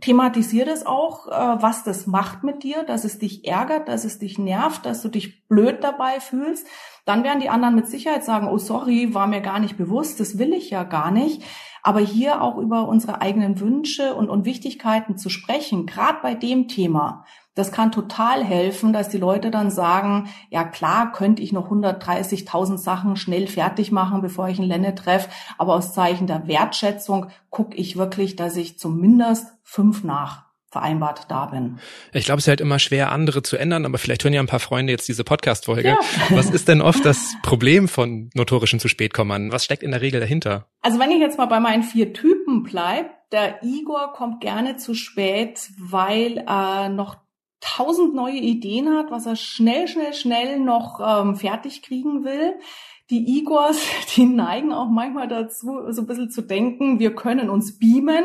thematisiert 0.00 0.68
es 0.68 0.84
auch, 0.84 1.28
äh, 1.28 1.62
was 1.62 1.84
das 1.84 2.06
macht 2.06 2.42
mit 2.42 2.62
dir, 2.62 2.82
dass 2.84 3.04
es 3.04 3.18
dich 3.18 3.46
ärgert, 3.46 3.88
dass 3.88 4.04
es 4.04 4.18
dich 4.18 4.38
nervt, 4.38 4.84
dass 4.84 5.02
du 5.02 5.08
dich 5.08 5.46
blöd 5.48 5.82
dabei 5.82 6.20
fühlst. 6.20 6.66
Dann 7.04 7.24
werden 7.24 7.40
die 7.40 7.48
anderen 7.48 7.74
mit 7.74 7.86
Sicherheit 7.86 8.24
sagen, 8.24 8.48
oh 8.48 8.58
sorry, 8.58 9.14
war 9.14 9.26
mir 9.26 9.40
gar 9.40 9.60
nicht 9.60 9.76
bewusst, 9.76 10.20
das 10.20 10.38
will 10.38 10.52
ich 10.52 10.70
ja 10.70 10.84
gar 10.84 11.10
nicht. 11.10 11.42
Aber 11.82 12.00
hier 12.00 12.42
auch 12.42 12.58
über 12.58 12.88
unsere 12.88 13.20
eigenen 13.20 13.60
Wünsche 13.60 14.14
und, 14.14 14.28
und 14.28 14.44
Wichtigkeiten 14.44 15.16
zu 15.16 15.28
sprechen, 15.28 15.86
gerade 15.86 16.18
bei 16.20 16.34
dem 16.34 16.66
Thema, 16.66 17.24
das 17.56 17.72
kann 17.72 17.90
total 17.90 18.44
helfen, 18.44 18.92
dass 18.92 19.08
die 19.08 19.18
Leute 19.18 19.50
dann 19.50 19.70
sagen, 19.70 20.28
ja 20.50 20.62
klar, 20.62 21.10
könnte 21.10 21.42
ich 21.42 21.52
noch 21.52 21.70
130.000 21.70 22.76
Sachen 22.76 23.16
schnell 23.16 23.48
fertig 23.48 23.90
machen, 23.90 24.20
bevor 24.20 24.48
ich 24.48 24.58
einen 24.58 24.68
Lenne 24.68 24.94
treffe, 24.94 25.30
aber 25.58 25.74
aus 25.74 25.92
Zeichen 25.92 26.26
der 26.28 26.46
Wertschätzung 26.46 27.30
gucke 27.50 27.76
ich 27.76 27.96
wirklich, 27.96 28.36
dass 28.36 28.56
ich 28.56 28.78
zumindest 28.78 29.48
fünf 29.64 30.04
nach 30.04 30.44
vereinbart 30.70 31.22
da 31.28 31.46
bin. 31.46 31.78
Ich 32.12 32.26
glaube, 32.26 32.38
es 32.38 32.44
ist 32.44 32.48
halt 32.48 32.60
immer 32.60 32.78
schwer, 32.78 33.10
andere 33.10 33.42
zu 33.42 33.56
ändern, 33.56 33.86
aber 33.86 33.96
vielleicht 33.96 34.24
hören 34.24 34.34
ja 34.34 34.40
ein 34.40 34.46
paar 34.46 34.60
Freunde 34.60 34.92
jetzt 34.92 35.08
diese 35.08 35.24
Podcast-Folge. 35.24 35.88
Ja. 35.88 35.98
Was 36.30 36.50
ist 36.50 36.68
denn 36.68 36.82
oft 36.82 37.06
das 37.06 37.34
Problem 37.42 37.88
von 37.88 38.28
notorischen 38.34 38.80
zu 38.80 38.88
spät 38.88 39.14
kommen? 39.14 39.50
Was 39.50 39.64
steckt 39.64 39.82
in 39.82 39.92
der 39.92 40.02
Regel 40.02 40.20
dahinter? 40.20 40.66
Also 40.82 40.98
wenn 40.98 41.10
ich 41.10 41.20
jetzt 41.20 41.38
mal 41.38 41.46
bei 41.46 41.60
meinen 41.60 41.82
vier 41.82 42.12
Typen 42.12 42.64
bleib, 42.64 43.06
der 43.30 43.62
Igor 43.62 44.12
kommt 44.12 44.42
gerne 44.42 44.76
zu 44.76 44.94
spät, 44.94 45.70
weil 45.78 46.38
er 46.46 46.90
noch 46.90 47.16
tausend 47.66 48.14
neue 48.14 48.36
Ideen 48.36 48.88
hat, 48.90 49.10
was 49.10 49.26
er 49.26 49.36
schnell, 49.36 49.88
schnell, 49.88 50.14
schnell 50.14 50.60
noch 50.60 51.00
ähm, 51.04 51.34
fertig 51.34 51.82
kriegen 51.82 52.24
will. 52.24 52.54
Die 53.10 53.38
Igors, 53.38 53.80
die 54.16 54.26
neigen 54.26 54.72
auch 54.72 54.88
manchmal 54.88 55.28
dazu, 55.28 55.80
so 55.90 56.02
ein 56.02 56.06
bisschen 56.06 56.30
zu 56.30 56.42
denken, 56.42 56.98
wir 56.98 57.14
können 57.14 57.50
uns 57.50 57.78
beamen. 57.78 58.24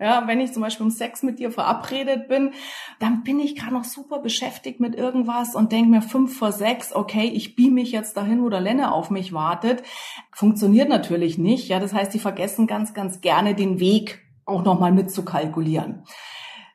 Ja, 0.00 0.26
wenn 0.26 0.40
ich 0.40 0.52
zum 0.52 0.62
Beispiel 0.62 0.86
um 0.86 0.90
Sex 0.90 1.22
mit 1.22 1.38
dir 1.38 1.50
verabredet 1.50 2.26
bin, 2.26 2.52
dann 3.00 3.22
bin 3.22 3.38
ich 3.38 3.54
gerade 3.54 3.74
noch 3.74 3.84
super 3.84 4.18
beschäftigt 4.18 4.80
mit 4.80 4.94
irgendwas 4.94 5.54
und 5.54 5.72
denke 5.72 5.90
mir 5.90 6.00
fünf 6.00 6.38
vor 6.38 6.52
sechs, 6.52 6.94
okay, 6.94 7.30
ich 7.34 7.54
beam 7.54 7.74
mich 7.74 7.92
jetzt 7.92 8.16
dahin, 8.16 8.42
wo 8.42 8.48
der 8.48 8.62
Lenne 8.62 8.92
auf 8.92 9.10
mich 9.10 9.34
wartet. 9.34 9.82
Funktioniert 10.32 10.88
natürlich 10.88 11.36
nicht. 11.36 11.68
Ja, 11.68 11.80
das 11.80 11.92
heißt, 11.92 12.14
die 12.14 12.18
vergessen 12.18 12.66
ganz, 12.66 12.94
ganz 12.94 13.20
gerne 13.20 13.54
den 13.54 13.78
Weg 13.78 14.22
auch 14.46 14.64
nochmal 14.64 14.90
mitzukalkulieren. 14.90 16.02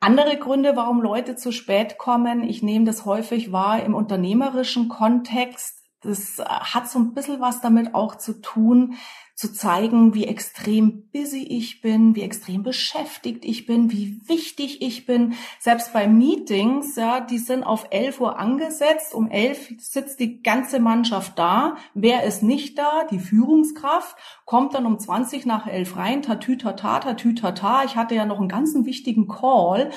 Andere 0.05 0.37
Gründe, 0.37 0.75
warum 0.75 1.01
Leute 1.01 1.35
zu 1.35 1.51
spät 1.51 1.97
kommen, 1.97 2.43
ich 2.43 2.61
nehme 2.61 2.85
das 2.85 3.05
häufig 3.05 3.51
wahr 3.51 3.81
im 3.81 3.95
unternehmerischen 3.95 4.87
Kontext. 4.87 5.79
Das 6.01 6.37
hat 6.37 6.87
so 6.87 6.99
ein 6.99 7.15
bisschen 7.15 7.41
was 7.41 7.59
damit 7.59 7.95
auch 7.95 8.13
zu 8.13 8.39
tun, 8.39 8.97
zu 9.35 9.51
zeigen, 9.51 10.13
wie 10.13 10.27
extrem 10.27 11.09
busy 11.11 11.43
ich 11.43 11.81
bin, 11.81 12.15
wie 12.15 12.21
extrem 12.21 12.63
beschäftigt 12.63 13.43
ich 13.43 13.65
bin, 13.65 13.91
wie 13.91 14.21
wichtig 14.29 14.81
ich 14.81 15.05
bin. 15.05 15.33
Selbst 15.59 15.91
bei 15.91 16.07
Meetings, 16.07 16.95
ja, 16.95 17.19
die 17.19 17.37
sind 17.37 17.63
auf 17.63 17.87
11 17.89 18.21
Uhr 18.21 18.39
angesetzt. 18.39 19.13
Um 19.13 19.29
11 19.29 19.73
sitzt 19.79 20.21
die 20.21 20.41
ganze 20.41 20.79
Mannschaft 20.79 21.37
da. 21.37 21.75
Wer 21.93 22.23
ist 22.23 22.43
nicht 22.43 22.77
da? 22.77 23.03
Die 23.11 23.19
Führungskraft 23.19 24.15
kommt 24.45 24.73
dann 24.73 24.85
um 24.85 24.97
20 24.97 25.45
nach 25.45 25.67
11 25.67 25.97
rein. 25.97 26.21
Tatütata, 26.21 26.99
tatütata. 27.01 27.83
Ich 27.83 27.97
hatte 27.97 28.15
ja 28.15 28.25
noch 28.25 28.39
einen 28.39 28.47
ganzen 28.47 28.85
wichtigen 28.85 29.27
Call. 29.27 29.89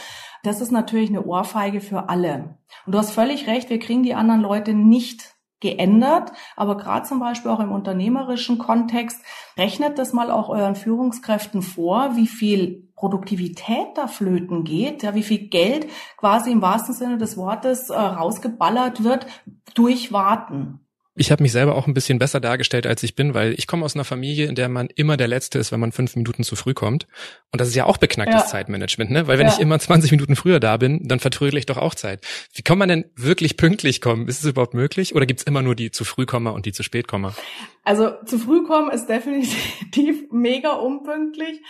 Das 0.43 0.61
ist 0.61 0.73
natürlich 0.73 1.11
eine 1.11 1.25
Ohrfeige 1.25 1.81
für 1.81 2.09
alle. 2.09 2.59
Und 2.87 2.93
du 2.93 2.99
hast 2.99 3.13
völlig 3.13 3.47
recht. 3.47 3.71
Wir 3.71 3.79
kriegen 3.79 4.03
die 4.03 4.15
anderen 4.15 4.41
Leute 4.41 4.75
nicht 4.75 5.38
geändert, 5.61 6.33
aber 6.57 6.77
gerade 6.77 7.07
zum 7.07 7.21
Beispiel 7.21 7.51
auch 7.51 7.61
im 7.61 7.73
unternehmerischen 7.73 8.59
Kontext, 8.59 9.21
rechnet 9.57 9.99
das 9.99 10.13
mal 10.13 10.31
auch 10.31 10.49
euren 10.49 10.77
Führungskräften 10.77 11.63
vor, 11.63 12.17
wie 12.17 12.27
viel 12.27 12.89
Produktivität 12.95 13.97
da 13.97 14.09
flöten 14.09 14.65
geht, 14.65 15.03
ja, 15.03 15.15
wie 15.15 15.23
viel 15.23 15.49
Geld 15.49 15.87
quasi 16.17 16.51
im 16.51 16.63
wahrsten 16.63 16.95
Sinne 16.95 17.19
des 17.19 17.37
Wortes 17.37 17.91
äh, 17.91 17.99
rausgeballert 17.99 19.05
wird 19.05 19.27
durch 19.75 20.13
Warten. 20.13 20.81
Ich 21.19 21.33
habe 21.33 21.43
mich 21.43 21.51
selber 21.51 21.75
auch 21.75 21.89
ein 21.89 21.95
bisschen 21.95 22.21
besser 22.21 22.39
dargestellt, 22.39 22.87
als 22.87 23.03
ich 23.03 23.17
bin, 23.17 23.35
weil 23.35 23.53
ich 23.55 23.67
komme 23.67 23.85
aus 23.85 23.97
einer 23.97 24.05
Familie, 24.05 24.47
in 24.47 24.55
der 24.55 24.69
man 24.69 24.87
immer 24.95 25.17
der 25.17 25.27
Letzte 25.27 25.59
ist, 25.59 25.73
wenn 25.73 25.81
man 25.81 25.91
fünf 25.91 26.15
Minuten 26.15 26.45
zu 26.45 26.55
früh 26.55 26.75
kommt. 26.75 27.09
Und 27.51 27.61
das 27.61 27.67
ist 27.67 27.75
ja 27.75 27.87
auch 27.87 27.97
beknacktes 27.97 28.43
ja. 28.43 28.47
Zeitmanagement, 28.47 29.11
ne? 29.11 29.27
Weil 29.27 29.37
wenn 29.39 29.49
ja. 29.49 29.53
ich 29.53 29.59
immer 29.59 29.81
20 29.81 30.13
Minuten 30.13 30.37
früher 30.37 30.61
da 30.61 30.77
bin, 30.77 31.09
dann 31.09 31.19
vertrödel 31.19 31.59
ich 31.59 31.67
doch 31.67 31.77
auch 31.77 31.97
Zeit. 31.97 32.25
Wie 32.55 32.63
kann 32.63 32.79
man 32.79 32.89
denn 32.89 33.05
wirklich 33.17 33.57
pünktlich 33.57 34.01
kommen? 34.01 34.29
Ist 34.29 34.45
es 34.45 34.51
überhaupt 34.51 34.75
möglich? 34.75 35.17
Oder 35.17 35.27
gibt's 35.27 35.43
immer 35.43 35.61
nur 35.61 35.75
die 35.75 35.91
zu 35.91 36.05
früh 36.05 36.25
Komma 36.25 36.51
und 36.51 36.67
die 36.67 36.73
zu 36.73 36.85
spät 36.85 37.09
Komma? 37.09 37.35
Also 37.83 38.13
zu 38.25 38.39
früh 38.39 38.63
kommen 38.65 38.91
ist 38.91 39.07
definitiv 39.07 40.25
mega 40.31 40.75
unpünktlich. 40.75 41.63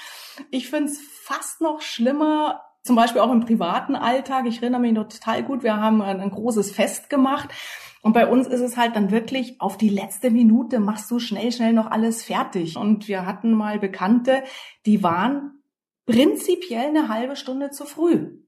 Ich 0.50 0.68
find's 0.68 1.00
fast 1.22 1.62
noch 1.62 1.80
schlimmer, 1.80 2.61
zum 2.82 2.96
Beispiel 2.96 3.22
auch 3.22 3.32
im 3.32 3.40
privaten 3.40 3.96
Alltag. 3.96 4.44
Ich 4.46 4.61
erinnere 4.61 4.82
mich 4.82 4.92
noch 4.92 5.08
total 5.08 5.42
gut, 5.42 5.62
wir 5.62 5.76
haben 5.76 6.02
ein, 6.02 6.20
ein 6.20 6.30
großes 6.30 6.70
Fest 6.70 7.08
gemacht 7.08 7.48
und 8.02 8.12
bei 8.12 8.26
uns 8.26 8.46
ist 8.46 8.61
es 8.61 8.76
halt 8.76 8.96
dann 8.96 9.11
wirklich 9.11 9.61
auf 9.61 9.76
die 9.76 9.88
letzte 9.88 10.30
Minute 10.30 10.78
machst 10.78 11.11
du 11.11 11.18
schnell, 11.18 11.50
schnell 11.52 11.72
noch 11.72 11.90
alles 11.90 12.24
fertig. 12.24 12.76
Und 12.76 13.08
wir 13.08 13.26
hatten 13.26 13.52
mal 13.52 13.78
Bekannte, 13.78 14.44
die 14.87 15.02
waren 15.02 15.62
prinzipiell 16.06 16.88
eine 16.88 17.08
halbe 17.08 17.37
Stunde 17.37 17.70
zu 17.70 17.84
früh. 17.84 18.38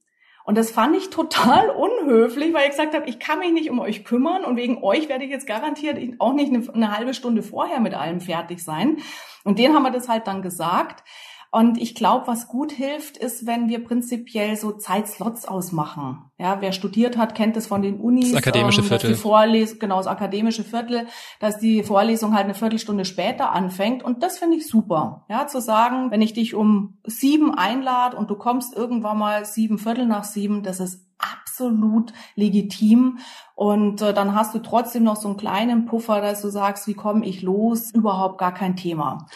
Und 0.44 0.56
das 0.56 0.70
fand 0.70 0.96
ich 0.96 1.10
total 1.10 1.68
unhöflich, 1.70 2.54
weil 2.54 2.64
ich 2.64 2.70
gesagt 2.70 2.94
habe, 2.94 3.08
ich 3.08 3.18
kann 3.18 3.40
mich 3.40 3.52
nicht 3.52 3.70
um 3.70 3.80
euch 3.80 4.04
kümmern 4.04 4.44
und 4.44 4.56
wegen 4.56 4.82
euch 4.82 5.08
werde 5.08 5.24
ich 5.24 5.30
jetzt 5.30 5.46
garantiert 5.46 5.98
auch 6.18 6.32
nicht 6.32 6.52
eine, 6.52 6.66
eine 6.72 6.96
halbe 6.96 7.12
Stunde 7.12 7.42
vorher 7.42 7.80
mit 7.80 7.94
allem 7.94 8.20
fertig 8.20 8.62
sein. 8.62 8.98
Und 9.44 9.58
denen 9.58 9.74
haben 9.74 9.82
wir 9.82 9.90
das 9.90 10.08
halt 10.08 10.26
dann 10.26 10.42
gesagt. 10.42 11.04
Und 11.52 11.78
ich 11.78 11.96
glaube, 11.96 12.28
was 12.28 12.46
gut 12.46 12.70
hilft, 12.70 13.16
ist, 13.16 13.44
wenn 13.44 13.68
wir 13.68 13.82
prinzipiell 13.82 14.56
so 14.56 14.70
Zeitslots 14.70 15.46
ausmachen. 15.46 16.30
Ja, 16.38 16.60
wer 16.60 16.70
studiert 16.70 17.16
hat, 17.16 17.34
kennt 17.34 17.56
es 17.56 17.66
von 17.66 17.82
den 17.82 17.98
Unis. 17.98 18.30
Das 18.30 18.46
akademische 18.46 18.82
ähm, 18.82 18.86
Viertel. 18.86 19.14
Vorles 19.16 19.80
genau, 19.80 19.96
das 19.96 20.06
akademische 20.06 20.62
Viertel, 20.62 21.08
dass 21.40 21.58
die 21.58 21.82
Vorlesung 21.82 22.34
halt 22.34 22.44
eine 22.44 22.54
Viertelstunde 22.54 23.04
später 23.04 23.50
anfängt. 23.50 24.04
Und 24.04 24.22
das 24.22 24.38
finde 24.38 24.58
ich 24.58 24.68
super. 24.68 25.26
Ja, 25.28 25.48
zu 25.48 25.60
sagen, 25.60 26.12
wenn 26.12 26.22
ich 26.22 26.34
dich 26.34 26.54
um 26.54 26.98
sieben 27.04 27.52
einlade 27.52 28.16
und 28.16 28.30
du 28.30 28.36
kommst 28.36 28.76
irgendwann 28.76 29.18
mal 29.18 29.44
sieben 29.44 29.78
Viertel 29.78 30.06
nach 30.06 30.24
sieben, 30.24 30.62
das 30.62 30.78
ist 30.78 31.04
absolut 31.18 32.12
legitim. 32.36 33.18
Und 33.56 34.02
äh, 34.02 34.14
dann 34.14 34.36
hast 34.36 34.54
du 34.54 34.60
trotzdem 34.60 35.02
noch 35.02 35.16
so 35.16 35.26
einen 35.26 35.36
kleinen 35.36 35.86
Puffer, 35.86 36.20
dass 36.20 36.42
du 36.42 36.48
sagst, 36.48 36.86
wie 36.86 36.94
komme 36.94 37.26
ich 37.26 37.42
los? 37.42 37.90
Überhaupt 37.92 38.38
gar 38.38 38.54
kein 38.54 38.76
Thema. 38.76 39.26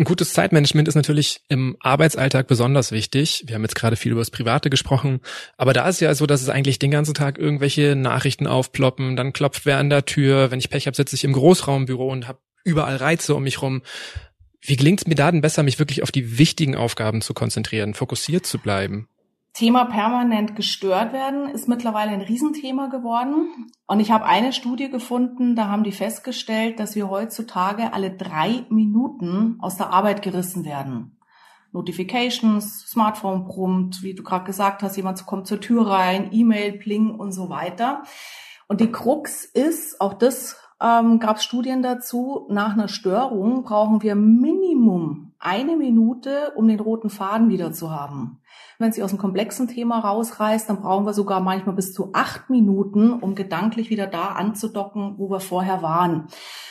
Ein 0.00 0.04
gutes 0.04 0.32
Zeitmanagement 0.32 0.86
ist 0.86 0.94
natürlich 0.94 1.40
im 1.48 1.76
Arbeitsalltag 1.80 2.46
besonders 2.46 2.92
wichtig. 2.92 3.42
Wir 3.46 3.56
haben 3.56 3.62
jetzt 3.62 3.74
gerade 3.74 3.96
viel 3.96 4.12
über 4.12 4.20
das 4.20 4.30
Private 4.30 4.70
gesprochen, 4.70 5.18
aber 5.56 5.72
da 5.72 5.88
ist 5.88 6.00
ja 6.00 6.14
so, 6.14 6.24
dass 6.24 6.40
es 6.40 6.48
eigentlich 6.48 6.78
den 6.78 6.92
ganzen 6.92 7.14
Tag 7.14 7.36
irgendwelche 7.36 7.96
Nachrichten 7.96 8.46
aufploppen, 8.46 9.16
dann 9.16 9.32
klopft 9.32 9.66
wer 9.66 9.78
an 9.78 9.90
der 9.90 10.04
Tür, 10.04 10.52
wenn 10.52 10.60
ich 10.60 10.70
Pech 10.70 10.86
habe, 10.86 10.96
sitze 10.96 11.16
ich 11.16 11.24
im 11.24 11.32
Großraumbüro 11.32 12.12
und 12.12 12.28
habe 12.28 12.38
überall 12.62 12.94
Reize 12.94 13.34
um 13.34 13.42
mich 13.42 13.60
rum. 13.60 13.82
Wie 14.60 14.76
gelingt 14.76 15.00
es 15.00 15.08
mir 15.08 15.16
da 15.16 15.32
denn 15.32 15.40
besser, 15.40 15.64
mich 15.64 15.80
wirklich 15.80 16.04
auf 16.04 16.12
die 16.12 16.38
wichtigen 16.38 16.76
Aufgaben 16.76 17.20
zu 17.20 17.34
konzentrieren, 17.34 17.94
fokussiert 17.94 18.46
zu 18.46 18.58
bleiben? 18.60 19.08
Thema 19.58 19.86
permanent 19.86 20.54
gestört 20.54 21.12
werden 21.12 21.48
ist 21.48 21.66
mittlerweile 21.66 22.12
ein 22.12 22.20
Riesenthema 22.20 22.86
geworden. 22.86 23.66
Und 23.88 23.98
ich 23.98 24.12
habe 24.12 24.24
eine 24.24 24.52
Studie 24.52 24.88
gefunden, 24.88 25.56
da 25.56 25.66
haben 25.66 25.82
die 25.82 25.90
festgestellt, 25.90 26.78
dass 26.78 26.94
wir 26.94 27.10
heutzutage 27.10 27.92
alle 27.92 28.12
drei 28.12 28.66
Minuten 28.70 29.56
aus 29.58 29.76
der 29.76 29.90
Arbeit 29.90 30.22
gerissen 30.22 30.64
werden. 30.64 31.18
Notifications, 31.72 32.86
Smartphone 32.86 33.48
brummt, 33.48 34.04
wie 34.04 34.14
du 34.14 34.22
gerade 34.22 34.44
gesagt 34.44 34.84
hast, 34.84 34.96
jemand 34.96 35.26
kommt 35.26 35.48
zur 35.48 35.60
Tür 35.60 35.88
rein, 35.88 36.28
E-Mail, 36.30 36.78
Pling 36.78 37.10
und 37.10 37.32
so 37.32 37.48
weiter. 37.48 38.04
Und 38.68 38.80
die 38.80 38.92
Krux 38.92 39.44
ist, 39.44 40.00
auch 40.00 40.14
das 40.14 40.56
ähm, 40.80 41.18
gab 41.18 41.42
Studien 41.42 41.82
dazu, 41.82 42.46
nach 42.48 42.74
einer 42.74 42.86
Störung 42.86 43.64
brauchen 43.64 44.02
wir 44.02 44.14
Minimum 44.14 45.27
eine 45.40 45.76
Minute, 45.76 46.52
um 46.56 46.66
den 46.66 46.80
roten 46.80 47.10
Faden 47.10 47.48
wieder 47.48 47.72
zu 47.72 47.90
haben. 47.90 48.40
Wenn 48.78 48.92
sie 48.92 49.02
aus 49.02 49.10
einem 49.10 49.20
komplexen 49.20 49.68
Thema 49.68 50.00
rausreißt, 50.00 50.68
dann 50.68 50.80
brauchen 50.80 51.06
wir 51.06 51.12
sogar 51.12 51.40
manchmal 51.40 51.74
bis 51.74 51.92
zu 51.92 52.10
acht 52.12 52.50
Minuten, 52.50 53.12
um 53.12 53.34
gedanklich 53.34 53.90
wieder 53.90 54.06
da 54.06 54.28
anzudocken, 54.28 55.14
wo 55.18 55.30
wir 55.30 55.40
vorher 55.40 55.82
waren. 55.82 56.28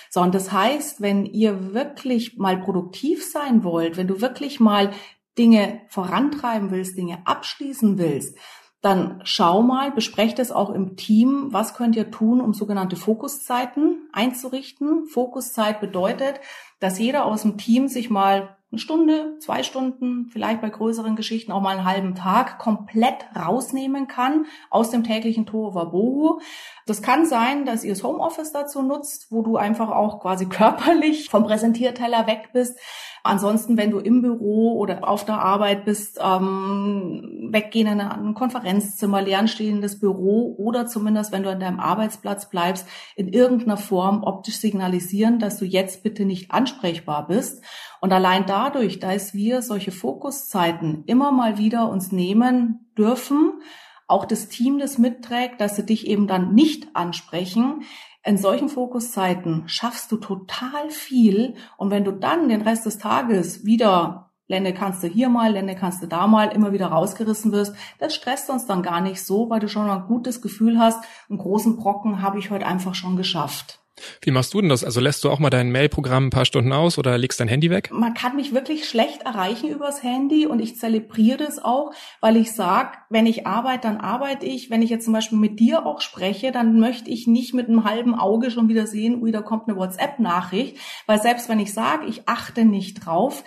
So, 0.09 0.21
und 0.21 0.33
das 0.33 0.51
heißt, 0.51 1.01
wenn 1.01 1.25
ihr 1.25 1.73
wirklich 1.73 2.37
mal 2.37 2.57
produktiv 2.57 3.29
sein 3.29 3.63
wollt, 3.63 3.97
wenn 3.97 4.07
du 4.07 4.21
wirklich 4.21 4.59
mal 4.59 4.91
Dinge 5.37 5.81
vorantreiben 5.89 6.71
willst, 6.71 6.97
Dinge 6.97 7.19
abschließen 7.25 7.97
willst, 7.97 8.37
dann 8.81 9.21
schau 9.23 9.61
mal, 9.63 9.91
besprecht 9.91 10.39
es 10.39 10.51
auch 10.51 10.69
im 10.69 10.95
Team, 10.95 11.47
was 11.51 11.73
könnt 11.73 11.95
ihr 11.95 12.11
tun, 12.11 12.39
um 12.39 12.53
sogenannte 12.53 12.95
Fokuszeiten 12.95 14.07
einzurichten. 14.13 15.07
Fokuszeit 15.07 15.81
bedeutet, 15.81 16.39
dass 16.79 16.99
jeder 16.99 17.25
aus 17.25 17.41
dem 17.41 17.57
Team 17.57 17.87
sich 17.87 18.09
mal 18.09 18.56
eine 18.69 18.79
Stunde, 18.79 19.37
zwei 19.39 19.63
Stunden, 19.63 20.27
vielleicht 20.27 20.59
bei 20.59 20.69
größeren 20.69 21.15
Geschichten 21.15 21.53
auch 21.53 21.61
mal 21.61 21.77
einen 21.77 21.85
halben 21.85 22.15
Tag 22.15 22.59
komplett 22.59 23.25
rausnehmen 23.33 24.07
kann 24.07 24.45
aus 24.69 24.89
dem 24.89 25.05
täglichen 25.05 25.45
Tohuwabohu. 25.45 26.41
Das 26.85 27.01
kann 27.01 27.25
sein, 27.25 27.65
dass 27.65 27.85
ihr 27.85 27.93
das 27.93 28.03
Homeoffice 28.03 28.51
dazu 28.51 28.81
nutzt, 28.81 29.27
wo 29.31 29.41
du 29.41 29.55
einfach 29.55 29.89
auch 29.89 30.19
quasi 30.19 30.47
körperlich 30.47 31.29
vom 31.29 31.45
Präsentierteller 31.45 32.27
weg 32.27 32.49
bist. 32.51 32.77
Ansonsten, 33.23 33.77
wenn 33.77 33.91
du 33.91 33.99
im 33.99 34.21
Büro 34.21 34.77
oder 34.77 35.07
auf 35.07 35.25
der 35.25 35.39
Arbeit 35.39 35.83
bist, 35.83 36.19
ähm, 36.23 37.49
weggehen 37.51 37.87
in 37.87 37.99
ein 37.99 38.33
Konferenzzimmer, 38.33 39.21
leerstehendes 39.21 39.99
Büro 39.99 40.55
oder 40.57 40.87
zumindest, 40.87 41.31
wenn 41.31 41.43
du 41.43 41.51
an 41.51 41.59
deinem 41.59 41.79
Arbeitsplatz 41.79 42.49
bleibst, 42.49 42.87
in 43.15 43.27
irgendeiner 43.27 43.77
Form 43.77 44.23
optisch 44.23 44.57
signalisieren, 44.57 45.39
dass 45.39 45.57
du 45.57 45.65
jetzt 45.65 46.03
bitte 46.03 46.25
nicht 46.25 46.51
ansprechbar 46.51 47.27
bist. 47.27 47.61
Und 48.01 48.13
allein 48.13 48.45
dadurch, 48.45 48.99
dass 48.99 49.33
wir 49.33 49.61
solche 49.61 49.91
Fokuszeiten 49.91 51.03
immer 51.05 51.31
mal 51.31 51.57
wieder 51.57 51.89
uns 51.89 52.11
nehmen 52.11 52.91
dürfen, 52.97 53.61
auch 54.07 54.25
das 54.25 54.47
Team 54.47 54.79
das 54.79 54.97
mitträgt, 54.97 55.59
dass 55.59 55.75
sie 55.75 55.85
dich 55.85 56.07
eben 56.07 56.27
dann 56.27 56.53
nicht 56.53 56.95
ansprechen, 56.95 57.83
in 58.23 58.37
solchen 58.37 58.69
Fokuszeiten 58.69 59.63
schaffst 59.67 60.11
du 60.11 60.17
total 60.17 60.89
viel. 60.89 61.55
Und 61.77 61.91
wenn 61.91 62.03
du 62.03 62.11
dann 62.11 62.49
den 62.49 62.61
Rest 62.61 62.85
des 62.85 62.97
Tages 62.97 63.65
wieder 63.65 64.27
Lände 64.49 64.73
kannst 64.73 65.03
du 65.03 65.07
hier 65.07 65.29
mal, 65.29 65.51
Lände 65.51 65.75
kannst 65.75 66.01
du 66.01 66.07
da 66.07 66.25
mal, 66.25 66.47
immer 66.53 66.71
wieder 66.71 66.87
rausgerissen 66.87 67.51
wirst, 67.51 67.75
das 67.99 68.15
stresst 68.15 68.49
uns 68.49 68.65
dann 68.65 68.81
gar 68.81 69.01
nicht 69.01 69.21
so, 69.21 69.49
weil 69.49 69.59
du 69.59 69.67
schon 69.67 69.89
ein 69.89 70.07
gutes 70.07 70.41
Gefühl 70.41 70.79
hast, 70.79 71.03
einen 71.29 71.37
großen 71.37 71.75
Brocken 71.75 72.21
habe 72.21 72.39
ich 72.39 72.49
heute 72.49 72.65
einfach 72.65 72.95
schon 72.95 73.17
geschafft. 73.17 73.81
Wie 74.21 74.31
machst 74.31 74.53
du 74.53 74.61
denn 74.61 74.69
das? 74.69 74.83
Also 74.83 74.99
lässt 74.99 75.23
du 75.23 75.29
auch 75.29 75.39
mal 75.39 75.49
dein 75.49 75.71
Mailprogramm 75.71 76.27
ein 76.27 76.29
paar 76.29 76.45
Stunden 76.45 76.71
aus 76.71 76.97
oder 76.97 77.17
legst 77.17 77.39
dein 77.39 77.47
Handy 77.47 77.69
weg? 77.69 77.89
Man 77.91 78.13
kann 78.13 78.35
mich 78.35 78.53
wirklich 78.53 78.87
schlecht 78.87 79.23
erreichen 79.23 79.69
übers 79.69 80.03
Handy 80.03 80.45
und 80.45 80.59
ich 80.59 80.77
zelebriere 80.77 81.37
das 81.37 81.59
auch, 81.63 81.93
weil 82.21 82.37
ich 82.37 82.51
sage, 82.51 82.97
wenn 83.09 83.25
ich 83.25 83.47
arbeite, 83.47 83.87
dann 83.87 83.97
arbeite 83.97 84.45
ich. 84.45 84.69
Wenn 84.69 84.81
ich 84.81 84.89
jetzt 84.89 85.05
zum 85.05 85.13
Beispiel 85.13 85.37
mit 85.37 85.59
dir 85.59 85.85
auch 85.85 86.01
spreche, 86.01 86.51
dann 86.51 86.79
möchte 86.79 87.09
ich 87.09 87.27
nicht 87.27 87.53
mit 87.53 87.67
einem 87.67 87.83
halben 87.83 88.15
Auge 88.15 88.51
schon 88.51 88.69
wieder 88.69 88.87
sehen, 88.87 89.21
ui, 89.21 89.31
da 89.31 89.41
kommt 89.41 89.67
eine 89.67 89.77
WhatsApp-Nachricht, 89.77 90.77
weil 91.05 91.21
selbst 91.21 91.49
wenn 91.49 91.59
ich 91.59 91.73
sage, 91.73 92.05
ich 92.07 92.27
achte 92.27 92.65
nicht 92.65 93.05
drauf, 93.05 93.43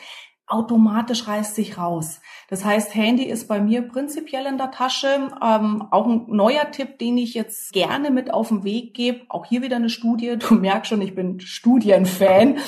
automatisch 0.51 1.27
reißt 1.27 1.55
sich 1.55 1.79
raus. 1.79 2.21
Das 2.49 2.65
heißt, 2.65 2.95
Handy 2.95 3.25
ist 3.25 3.47
bei 3.47 3.61
mir 3.61 3.83
prinzipiell 3.83 4.47
in 4.47 4.59
der 4.59 4.73
Tasche. 4.73 5.31
Ähm, 5.41 5.87
auch 5.91 6.07
ein 6.07 6.25
neuer 6.29 6.71
Tipp, 6.73 6.99
den 6.99 7.17
ich 7.17 7.35
jetzt 7.35 7.73
gerne 7.73 8.11
mit 8.11 8.35
auf 8.35 8.49
den 8.49 8.65
Weg 8.65 8.93
gebe. 8.95 9.21
Auch 9.29 9.47
hier 9.47 9.63
wieder 9.63 9.77
eine 9.77 9.89
Studie. 9.89 10.37
Du 10.51 10.57
merkst 10.57 10.91
schon, 10.91 11.01
ich 11.01 11.15
bin 11.15 11.39
Studienfan. 11.39 12.59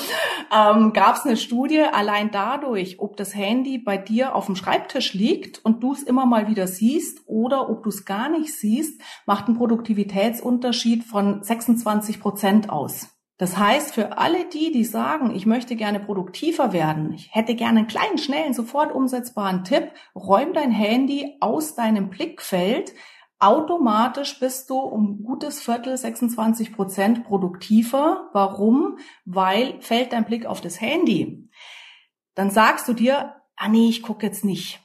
Ähm, 0.55 0.93
Gab 0.93 1.17
es 1.17 1.25
eine 1.25 1.37
Studie 1.37 1.81
allein 1.81 2.31
dadurch, 2.31 3.01
ob 3.01 3.17
das 3.17 3.35
Handy 3.35 3.79
bei 3.79 3.97
dir 3.97 4.37
auf 4.37 4.47
dem 4.47 4.55
Schreibtisch 4.55 5.15
liegt 5.15 5.65
und 5.65 5.83
du 5.83 5.93
es 5.93 6.03
immer 6.03 6.27
mal 6.27 6.49
wieder 6.49 6.69
siehst 6.69 7.23
oder 7.27 7.69
ob 7.69 7.83
du 7.83 7.89
es 7.89 8.05
gar 8.05 8.29
nicht 8.29 8.55
siehst, 8.55 9.01
macht 9.27 9.49
einen 9.49 9.57
Produktivitätsunterschied 9.57 11.03
von 11.03 11.43
26 11.43 12.21
Prozent 12.21 12.71
aus. 12.71 13.12
Das 13.43 13.57
heißt, 13.57 13.93
für 13.93 14.19
alle 14.19 14.49
die, 14.49 14.71
die 14.71 14.85
sagen, 14.85 15.35
ich 15.35 15.47
möchte 15.47 15.75
gerne 15.75 15.99
produktiver 15.99 16.73
werden, 16.73 17.13
ich 17.13 17.35
hätte 17.35 17.57
gerne 17.57 17.81
einen 17.81 17.89
kleinen, 17.89 18.17
schnellen, 18.17 18.55
sofort 18.55 18.95
umsetzbaren 18.95 19.65
Tipp, 19.65 19.91
räum 20.15 20.53
dein 20.53 20.71
Handy 20.71 21.39
aus 21.41 21.75
deinem 21.75 22.09
Blickfeld. 22.09 22.95
Automatisch 23.41 24.39
bist 24.39 24.71
du 24.71 24.79
um 24.79 25.25
gutes 25.25 25.61
Viertel, 25.61 25.97
26 25.97 26.73
Prozent 26.73 27.25
produktiver. 27.25 28.31
Warum? 28.33 28.99
Weil 29.25 29.81
fällt 29.81 30.13
dein 30.13 30.25
Blick 30.25 30.47
auf 30.47 30.61
das 30.61 30.81
Handy. 30.81 31.51
Dann 32.37 32.53
sagst 32.53 32.87
du 32.87 32.93
dir, 32.93 33.35
ah 33.57 33.67
nee, 33.67 33.89
ich 33.89 34.05
gucke 34.05 34.25
jetzt 34.25 34.45
nicht. 34.45 34.82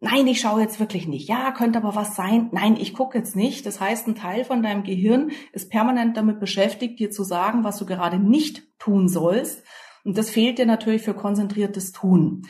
Nein, 0.00 0.28
ich 0.28 0.40
schaue 0.40 0.60
jetzt 0.60 0.78
wirklich 0.78 1.08
nicht. 1.08 1.28
Ja, 1.28 1.50
könnte 1.50 1.78
aber 1.78 1.96
was 1.96 2.14
sein. 2.14 2.50
Nein, 2.52 2.76
ich 2.76 2.94
gucke 2.94 3.18
jetzt 3.18 3.34
nicht. 3.34 3.66
Das 3.66 3.80
heißt, 3.80 4.06
ein 4.06 4.14
Teil 4.14 4.44
von 4.44 4.62
deinem 4.62 4.84
Gehirn 4.84 5.32
ist 5.52 5.70
permanent 5.70 6.16
damit 6.16 6.38
beschäftigt, 6.38 7.00
dir 7.00 7.10
zu 7.10 7.24
sagen, 7.24 7.64
was 7.64 7.78
du 7.78 7.86
gerade 7.86 8.18
nicht 8.18 8.62
tun 8.78 9.08
sollst. 9.08 9.64
Und 10.04 10.16
das 10.16 10.30
fehlt 10.30 10.58
dir 10.58 10.66
natürlich 10.66 11.02
für 11.02 11.14
konzentriertes 11.14 11.90
Tun. 11.90 12.46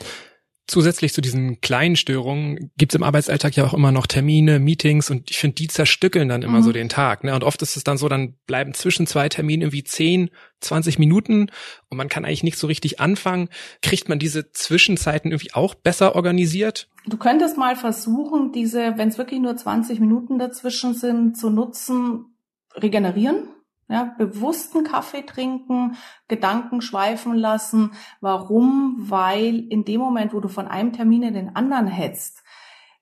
Zusätzlich 0.69 1.13
zu 1.13 1.21
diesen 1.21 1.61
kleinen 1.61 1.95
Störungen 1.95 2.69
gibt's 2.77 2.93
im 2.93 3.01
Arbeitsalltag 3.01 3.55
ja 3.55 3.65
auch 3.65 3.73
immer 3.73 3.91
noch 3.91 4.05
Termine, 4.05 4.59
Meetings 4.59 5.09
und 5.09 5.31
ich 5.31 5.39
finde, 5.39 5.55
die 5.55 5.67
zerstückeln 5.67 6.29
dann 6.29 6.43
immer 6.43 6.59
mhm. 6.59 6.63
so 6.63 6.71
den 6.71 6.89
Tag. 6.89 7.23
Ne? 7.23 7.33
Und 7.33 7.43
oft 7.43 7.59
ist 7.63 7.75
es 7.75 7.83
dann 7.83 7.97
so, 7.97 8.07
dann 8.07 8.35
bleiben 8.45 8.75
zwischen 8.75 9.07
zwei 9.07 9.29
Terminen 9.29 9.63
irgendwie 9.63 9.83
10, 9.83 10.29
20 10.59 10.99
Minuten 10.99 11.49
und 11.89 11.97
man 11.97 12.07
kann 12.07 12.23
eigentlich 12.23 12.43
nicht 12.43 12.59
so 12.59 12.67
richtig 12.67 12.99
anfangen. 12.99 13.49
Kriegt 13.81 14.09
man 14.09 14.19
diese 14.19 14.51
Zwischenzeiten 14.51 15.31
irgendwie 15.31 15.55
auch 15.55 15.73
besser 15.73 16.15
organisiert? 16.15 16.87
Du 17.07 17.17
könntest 17.17 17.57
mal 17.57 17.75
versuchen, 17.75 18.51
diese, 18.51 18.93
wenn 18.97 19.09
es 19.09 19.17
wirklich 19.17 19.39
nur 19.39 19.57
20 19.57 19.99
Minuten 19.99 20.37
dazwischen 20.37 20.93
sind, 20.93 21.35
zu 21.35 21.49
nutzen, 21.49 22.35
regenerieren 22.75 23.47
ja, 23.89 24.15
bewussten 24.17 24.83
Kaffee 24.83 25.23
trinken, 25.23 25.97
Gedanken 26.27 26.81
schweifen 26.81 27.33
lassen. 27.33 27.91
Warum? 28.21 28.95
Weil 28.99 29.65
in 29.69 29.83
dem 29.83 29.99
Moment, 29.99 30.33
wo 30.33 30.39
du 30.39 30.47
von 30.47 30.67
einem 30.67 30.93
Termin 30.93 31.23
in 31.23 31.33
den 31.33 31.55
anderen 31.55 31.87
hetzt, 31.87 32.43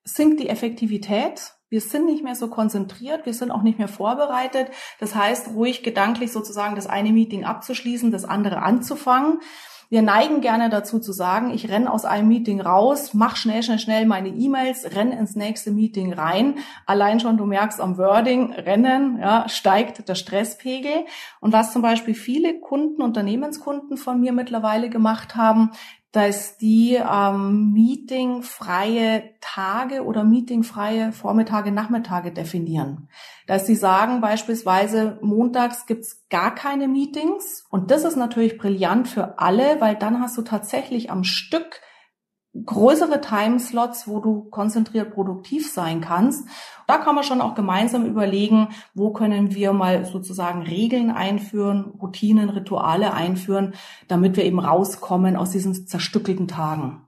sinkt 0.06 0.40
die 0.40 0.50
Effektivität. 0.50 1.54
Wir 1.70 1.82
sind 1.82 2.06
nicht 2.06 2.24
mehr 2.24 2.36
so 2.36 2.48
konzentriert, 2.48 3.26
wir 3.26 3.34
sind 3.34 3.52
auch 3.52 3.62
nicht 3.62 3.78
mehr 3.78 3.90
vorbereitet. 3.90 4.70
Das 5.02 5.14
heißt, 5.14 5.50
ruhig 5.50 5.84
gedanklich 5.84 6.32
sozusagen 6.32 6.76
das 6.76 6.88
eine 6.88 7.12
Meeting 7.12 7.44
abzuschließen, 7.44 8.10
das 8.10 8.24
andere 8.24 8.62
anzufangen. 8.62 9.42
Wir 9.90 10.02
neigen 10.02 10.42
gerne 10.42 10.70
dazu 10.70 11.00
zu 11.00 11.14
sagen, 11.14 11.52
ich 11.52 11.70
renne 11.70 11.92
aus 11.92 12.04
einem 12.04 12.28
Meeting 12.28 12.60
raus, 12.60 13.14
mach 13.14 13.38
schnell, 13.38 13.64
schnell, 13.64 13.80
schnell 13.80 14.06
meine 14.06 14.28
E-Mails, 14.28 14.96
renn 14.96 15.14
ins 15.14 15.36
nächste 15.36 15.72
Meeting 15.72 16.12
rein. 16.12 16.56
Allein 16.86 17.22
schon, 17.22 17.38
du 17.38 17.46
merkst 17.46 17.80
am 17.80 17.98
Wording, 17.98 18.52
rennen, 18.52 19.18
ja, 19.20 19.48
steigt 19.48 20.10
der 20.10 20.16
Stresspegel. 20.16 21.06
Und 21.40 21.54
was 21.54 21.72
zum 21.72 21.82
Beispiel 21.82 22.16
viele 22.16 22.60
Kunden, 22.60 23.02
Unternehmenskunden 23.02 23.96
von 23.96 24.20
mir 24.20 24.34
mittlerweile 24.34 24.90
gemacht 24.90 25.38
haben, 25.38 25.72
dass 26.18 26.58
die 26.58 26.96
ähm, 26.96 27.74
meetingfreie 27.74 29.36
Tage 29.40 30.04
oder 30.04 30.24
meetingfreie 30.24 31.12
Vormittage, 31.12 31.72
Nachmittage 31.72 32.32
definieren. 32.32 33.08
Dass 33.46 33.68
sie 33.68 33.76
sagen 33.76 34.20
beispielsweise, 34.20 35.20
montags 35.22 35.86
gibt's 35.86 36.26
gar 36.32 36.56
keine 36.56 36.88
Meetings. 36.88 37.68
Und 37.70 37.92
das 37.92 38.04
ist 38.04 38.16
natürlich 38.16 38.58
brillant 38.58 39.08
für 39.08 39.38
alle, 39.38 39.80
weil 39.80 39.96
dann 39.96 40.20
hast 40.20 40.36
du 40.40 40.42
tatsächlich 40.42 41.12
am 41.12 41.24
Stück 41.24 41.82
größere 42.66 43.22
Timeslots, 43.22 44.08
wo 44.08 44.20
du 44.20 44.44
konzentriert 44.50 45.14
produktiv 45.14 45.72
sein 45.72 46.02
kannst. 46.02 46.48
Da 46.88 46.98
kann 46.98 47.16
man 47.16 47.26
schon 47.26 47.42
auch 47.42 47.54
gemeinsam 47.54 48.06
überlegen, 48.06 48.70
wo 48.94 49.12
können 49.12 49.54
wir 49.54 49.74
mal 49.74 50.06
sozusagen 50.06 50.62
Regeln 50.62 51.12
einführen, 51.12 51.92
Routinen, 52.02 52.50
Rituale 52.50 53.14
einführen, 53.14 53.74
damit 54.08 54.38
wir 54.38 54.46
eben 54.46 54.60
rauskommen 54.60 55.36
aus 55.36 55.52
diesen 55.52 55.88
zerstückelten 55.88 56.48
Tagen. 56.48 57.02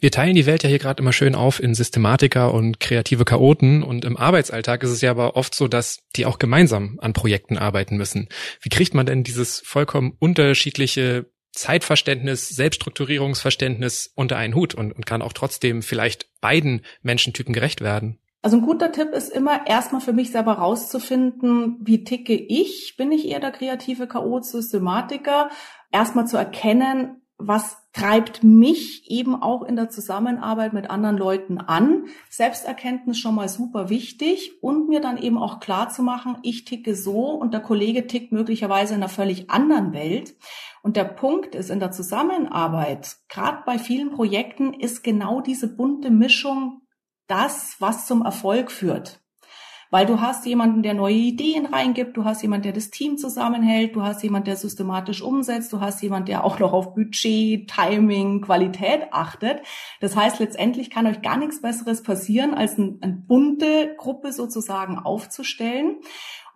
Wir 0.00 0.10
teilen 0.10 0.34
die 0.34 0.46
Welt 0.46 0.62
ja 0.62 0.68
hier 0.70 0.78
gerade 0.78 1.02
immer 1.02 1.12
schön 1.12 1.34
auf 1.34 1.62
in 1.62 1.74
Systematiker 1.74 2.54
und 2.54 2.80
kreative 2.80 3.24
Chaoten 3.24 3.82
und 3.82 4.04
im 4.04 4.16
Arbeitsalltag 4.16 4.82
ist 4.82 4.90
es 4.90 5.02
ja 5.02 5.10
aber 5.10 5.36
oft 5.36 5.54
so, 5.54 5.68
dass 5.68 6.06
die 6.16 6.24
auch 6.24 6.38
gemeinsam 6.38 6.98
an 7.02 7.12
Projekten 7.12 7.58
arbeiten 7.58 7.96
müssen. 7.96 8.28
Wie 8.62 8.70
kriegt 8.70 8.94
man 8.94 9.06
denn 9.06 9.24
dieses 9.24 9.60
vollkommen 9.60 10.14
unterschiedliche 10.18 11.26
Zeitverständnis, 11.58 12.48
Selbststrukturierungsverständnis 12.48 14.12
unter 14.14 14.36
einen 14.36 14.54
Hut 14.54 14.74
und, 14.74 14.92
und 14.92 15.06
kann 15.06 15.22
auch 15.22 15.32
trotzdem 15.32 15.82
vielleicht 15.82 16.28
beiden 16.40 16.82
Menschentypen 17.02 17.52
gerecht 17.52 17.80
werden. 17.80 18.18
Also 18.40 18.56
ein 18.56 18.62
guter 18.62 18.92
Tipp 18.92 19.10
ist 19.10 19.30
immer 19.30 19.66
erstmal 19.66 20.00
für 20.00 20.12
mich 20.12 20.30
selber 20.30 20.52
rauszufinden, 20.54 21.76
wie 21.80 22.04
ticke 22.04 22.34
ich? 22.34 22.94
Bin 22.96 23.10
ich 23.10 23.28
eher 23.28 23.40
der 23.40 23.50
kreative 23.50 24.06
Chaot, 24.06 24.44
Systematiker? 24.44 25.50
Erstmal 25.90 26.26
zu 26.28 26.36
erkennen, 26.36 27.20
was 27.36 27.76
treibt 27.92 28.42
mich 28.42 29.10
eben 29.10 29.40
auch 29.40 29.62
in 29.62 29.76
der 29.76 29.90
Zusammenarbeit 29.90 30.72
mit 30.72 30.90
anderen 30.90 31.16
Leuten 31.16 31.58
an. 31.58 32.06
Selbsterkenntnis 32.30 33.18
schon 33.18 33.34
mal 33.34 33.48
super 33.48 33.88
wichtig 33.88 34.52
und 34.60 34.88
mir 34.88 35.00
dann 35.00 35.18
eben 35.18 35.38
auch 35.38 35.60
klar 35.60 35.88
zu 35.88 36.02
machen, 36.02 36.38
ich 36.42 36.64
ticke 36.64 36.94
so 36.94 37.30
und 37.30 37.54
der 37.54 37.60
Kollege 37.60 38.06
tickt 38.06 38.32
möglicherweise 38.32 38.94
in 38.94 39.00
einer 39.00 39.08
völlig 39.08 39.50
anderen 39.50 39.92
Welt. 39.92 40.34
Und 40.82 40.96
der 40.96 41.04
Punkt 41.04 41.54
ist 41.54 41.70
in 41.70 41.80
der 41.80 41.90
Zusammenarbeit, 41.90 43.16
gerade 43.28 43.62
bei 43.66 43.78
vielen 43.78 44.10
Projekten, 44.10 44.72
ist 44.72 45.02
genau 45.02 45.40
diese 45.40 45.74
bunte 45.74 46.10
Mischung 46.10 46.82
das, 47.26 47.76
was 47.78 48.06
zum 48.06 48.22
Erfolg 48.22 48.70
führt. 48.70 49.20
Weil 49.90 50.04
du 50.04 50.20
hast 50.20 50.44
jemanden, 50.44 50.82
der 50.82 50.92
neue 50.92 51.14
Ideen 51.14 51.64
reingibt, 51.64 52.16
du 52.16 52.24
hast 52.24 52.42
jemanden, 52.42 52.64
der 52.64 52.72
das 52.72 52.90
Team 52.90 53.16
zusammenhält, 53.16 53.96
du 53.96 54.02
hast 54.02 54.22
jemanden, 54.22 54.46
der 54.46 54.56
systematisch 54.56 55.22
umsetzt, 55.22 55.72
du 55.72 55.80
hast 55.80 56.02
jemanden, 56.02 56.26
der 56.26 56.44
auch 56.44 56.58
noch 56.58 56.74
auf 56.74 56.94
Budget, 56.94 57.70
Timing, 57.70 58.42
Qualität 58.42 59.06
achtet. 59.12 59.62
Das 60.00 60.14
heißt, 60.14 60.40
letztendlich 60.40 60.90
kann 60.90 61.06
euch 61.06 61.22
gar 61.22 61.38
nichts 61.38 61.62
Besseres 61.62 62.02
passieren, 62.02 62.52
als 62.52 62.78
eine, 62.78 62.98
eine 63.00 63.14
bunte 63.14 63.94
Gruppe 63.96 64.32
sozusagen 64.32 64.98
aufzustellen. 64.98 66.00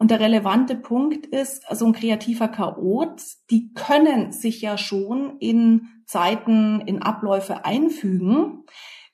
Und 0.03 0.11
der 0.11 0.19
relevante 0.19 0.75
Punkt 0.75 1.27
ist, 1.27 1.63
so 1.71 1.87
ein 1.87 1.93
kreativer 1.93 2.49
Chaot, 2.49 3.23
die 3.53 3.73
können 3.73 4.33
sich 4.33 4.61
ja 4.61 4.77
schon 4.77 5.37
in 5.39 6.03
Zeiten, 6.07 6.81
in 6.81 7.03
Abläufe 7.03 7.65
einfügen. 7.65 8.65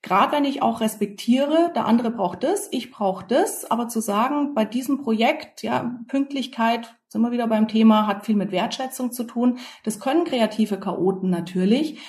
Gerade 0.00 0.32
wenn 0.32 0.46
ich 0.46 0.62
auch 0.62 0.80
respektiere, 0.80 1.72
der 1.74 1.84
andere 1.84 2.10
braucht 2.10 2.42
das, 2.42 2.68
ich 2.70 2.90
brauche 2.90 3.26
das, 3.26 3.70
aber 3.70 3.88
zu 3.88 4.00
sagen, 4.00 4.54
bei 4.54 4.64
diesem 4.64 5.02
Projekt, 5.02 5.62
ja, 5.62 5.94
Pünktlichkeit, 6.06 6.96
sind 7.08 7.20
wir 7.20 7.32
wieder 7.32 7.48
beim 7.48 7.68
Thema, 7.68 8.06
hat 8.06 8.24
viel 8.24 8.36
mit 8.36 8.50
Wertschätzung 8.50 9.12
zu 9.12 9.24
tun. 9.24 9.58
Das 9.84 10.00
können 10.00 10.24
kreative 10.24 10.80
Chaoten 10.80 11.28
natürlich. 11.28 12.00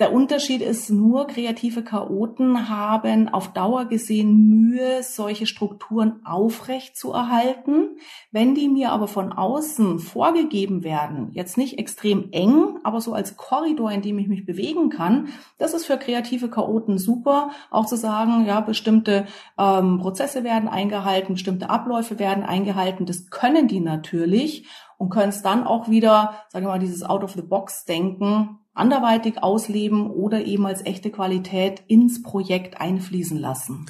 Der 0.00 0.12
Unterschied 0.12 0.60
ist 0.60 0.90
nur, 0.90 1.28
kreative 1.28 1.84
Chaoten 1.84 2.68
haben 2.68 3.28
auf 3.28 3.52
Dauer 3.52 3.84
gesehen 3.84 4.34
Mühe, 4.34 5.04
solche 5.04 5.46
Strukturen 5.46 6.20
aufrecht 6.24 6.96
zu 6.96 7.12
erhalten. 7.12 7.98
Wenn 8.32 8.56
die 8.56 8.68
mir 8.68 8.90
aber 8.90 9.06
von 9.06 9.32
außen 9.32 10.00
vorgegeben 10.00 10.82
werden, 10.82 11.30
jetzt 11.30 11.56
nicht 11.56 11.78
extrem 11.78 12.32
eng, 12.32 12.80
aber 12.82 13.00
so 13.00 13.12
als 13.12 13.36
Korridor, 13.36 13.92
in 13.92 14.02
dem 14.02 14.18
ich 14.18 14.26
mich 14.26 14.44
bewegen 14.44 14.90
kann, 14.90 15.28
das 15.58 15.74
ist 15.74 15.86
für 15.86 15.96
kreative 15.96 16.50
Chaoten 16.50 16.98
super, 16.98 17.50
auch 17.70 17.86
zu 17.86 17.94
sagen, 17.94 18.46
ja, 18.46 18.58
bestimmte 18.62 19.26
ähm, 19.56 19.98
Prozesse 20.00 20.42
werden 20.42 20.68
eingehalten, 20.68 21.34
bestimmte 21.34 21.70
Abläufe 21.70 22.18
werden 22.18 22.42
eingehalten, 22.42 23.06
das 23.06 23.30
können 23.30 23.68
die 23.68 23.78
natürlich 23.78 24.66
und 24.98 25.10
können 25.10 25.28
es 25.28 25.42
dann 25.42 25.64
auch 25.64 25.88
wieder, 25.88 26.34
sagen 26.48 26.66
wir 26.66 26.70
mal, 26.70 26.80
dieses 26.80 27.04
Out-of-the-Box-Denken 27.04 28.58
anderweitig 28.74 29.42
ausleben 29.42 30.10
oder 30.10 30.44
eben 30.44 30.66
als 30.66 30.84
echte 30.84 31.10
Qualität 31.10 31.82
ins 31.86 32.22
Projekt 32.22 32.80
einfließen 32.80 33.38
lassen. 33.38 33.86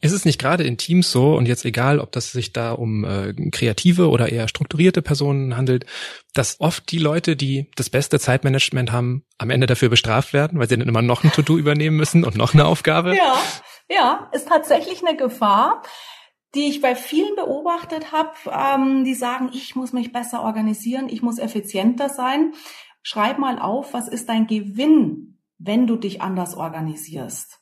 Ist 0.00 0.12
es 0.12 0.24
nicht 0.24 0.38
gerade 0.38 0.62
in 0.62 0.78
Teams 0.78 1.10
so, 1.10 1.34
und 1.36 1.46
jetzt 1.46 1.64
egal, 1.64 1.98
ob 1.98 2.12
das 2.12 2.30
sich 2.30 2.52
da 2.52 2.70
um 2.70 3.04
äh, 3.04 3.32
kreative 3.50 4.10
oder 4.10 4.30
eher 4.30 4.46
strukturierte 4.46 5.02
Personen 5.02 5.56
handelt, 5.56 5.86
dass 6.34 6.60
oft 6.60 6.92
die 6.92 6.98
Leute, 6.98 7.34
die 7.34 7.68
das 7.74 7.90
beste 7.90 8.20
Zeitmanagement 8.20 8.92
haben, 8.92 9.24
am 9.38 9.50
Ende 9.50 9.66
dafür 9.66 9.88
bestraft 9.88 10.32
werden, 10.32 10.60
weil 10.60 10.68
sie 10.68 10.78
dann 10.78 10.88
immer 10.88 11.02
noch 11.02 11.24
ein 11.24 11.32
To-Do 11.32 11.58
übernehmen 11.58 11.96
müssen 11.96 12.24
und 12.24 12.36
noch 12.36 12.54
eine 12.54 12.66
Aufgabe? 12.66 13.16
Ja, 13.16 13.36
ja, 13.88 14.30
ist 14.32 14.46
tatsächlich 14.46 15.04
eine 15.04 15.16
Gefahr 15.16 15.82
die 16.54 16.68
ich 16.68 16.80
bei 16.80 16.94
vielen 16.94 17.36
beobachtet 17.36 18.10
habe, 18.10 18.30
ähm, 18.50 19.04
die 19.04 19.14
sagen, 19.14 19.50
ich 19.52 19.76
muss 19.76 19.92
mich 19.92 20.12
besser 20.12 20.42
organisieren, 20.42 21.08
ich 21.10 21.22
muss 21.22 21.38
effizienter 21.38 22.08
sein. 22.08 22.54
Schreib 23.02 23.38
mal 23.38 23.58
auf, 23.58 23.94
was 23.94 24.08
ist 24.08 24.28
dein 24.28 24.46
Gewinn, 24.46 25.38
wenn 25.58 25.86
du 25.86 25.96
dich 25.96 26.22
anders 26.22 26.56
organisierst? 26.56 27.58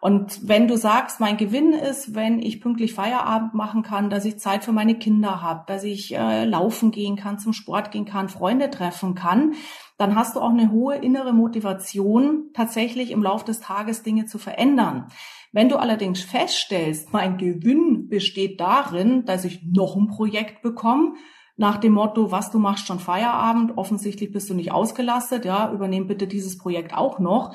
Und 0.00 0.46
wenn 0.46 0.68
du 0.68 0.76
sagst, 0.76 1.20
mein 1.20 1.36
Gewinn 1.36 1.72
ist, 1.72 2.14
wenn 2.14 2.38
ich 2.38 2.60
pünktlich 2.60 2.94
Feierabend 2.94 3.54
machen 3.54 3.82
kann, 3.82 4.10
dass 4.10 4.24
ich 4.24 4.38
Zeit 4.38 4.62
für 4.64 4.72
meine 4.72 4.96
Kinder 4.96 5.42
habe, 5.42 5.64
dass 5.66 5.84
ich 5.84 6.14
äh, 6.14 6.44
laufen 6.44 6.90
gehen 6.90 7.16
kann, 7.16 7.38
zum 7.38 7.52
Sport 7.52 7.90
gehen 7.90 8.04
kann, 8.04 8.28
Freunde 8.28 8.70
treffen 8.70 9.14
kann, 9.14 9.54
dann 9.98 10.14
hast 10.14 10.36
du 10.36 10.40
auch 10.40 10.50
eine 10.50 10.70
hohe 10.70 10.96
innere 10.96 11.32
Motivation, 11.32 12.50
tatsächlich 12.52 13.10
im 13.10 13.22
Laufe 13.22 13.46
des 13.46 13.60
Tages 13.60 14.02
Dinge 14.02 14.26
zu 14.26 14.38
verändern. 14.38 15.08
Wenn 15.52 15.70
du 15.70 15.76
allerdings 15.76 16.20
feststellst, 16.20 17.14
mein 17.14 17.38
Gewinn 17.38 18.08
besteht 18.08 18.60
darin, 18.60 19.24
dass 19.24 19.46
ich 19.46 19.62
noch 19.64 19.96
ein 19.96 20.08
Projekt 20.08 20.60
bekomme, 20.60 21.14
nach 21.56 21.78
dem 21.78 21.92
Motto, 21.92 22.30
was 22.30 22.50
du 22.50 22.58
machst 22.58 22.86
schon 22.86 22.98
Feierabend, 22.98 23.76
offensichtlich 23.76 24.30
bist 24.32 24.50
du 24.50 24.54
nicht 24.54 24.72
ausgelastet, 24.72 25.44
ja, 25.44 25.72
übernehm 25.72 26.06
bitte 26.06 26.26
dieses 26.26 26.58
Projekt 26.58 26.94
auch 26.94 27.18
noch, 27.18 27.54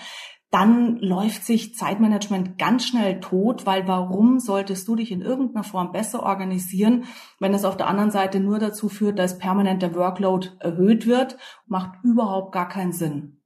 dann 0.52 0.98
läuft 0.98 1.46
sich 1.46 1.76
Zeitmanagement 1.76 2.58
ganz 2.58 2.86
schnell 2.86 3.22
tot, 3.22 3.66
weil 3.66 3.88
warum 3.88 4.40
solltest 4.40 4.86
du 4.88 4.96
dich 4.96 5.12
in 5.12 5.22
irgendeiner 5.22 5.64
Form 5.64 5.94
besser 5.94 6.24
organisieren, 6.24 7.06
wenn 7.40 7.54
es 7.54 7.64
auf 7.64 7.78
der 7.78 7.88
anderen 7.88 8.12
Seite 8.12 8.42
nur 8.42 8.60
dazu 8.60 8.90
führt, 8.90 9.18
dass 9.18 9.38
permanent 9.38 9.82
der 9.82 9.96
Workload 9.96 10.50
erhöht 10.60 11.08
wird, 11.08 11.38
macht 11.68 12.04
überhaupt 12.04 12.52
gar 12.52 12.68
keinen 12.68 12.92
Sinn. 12.92 13.40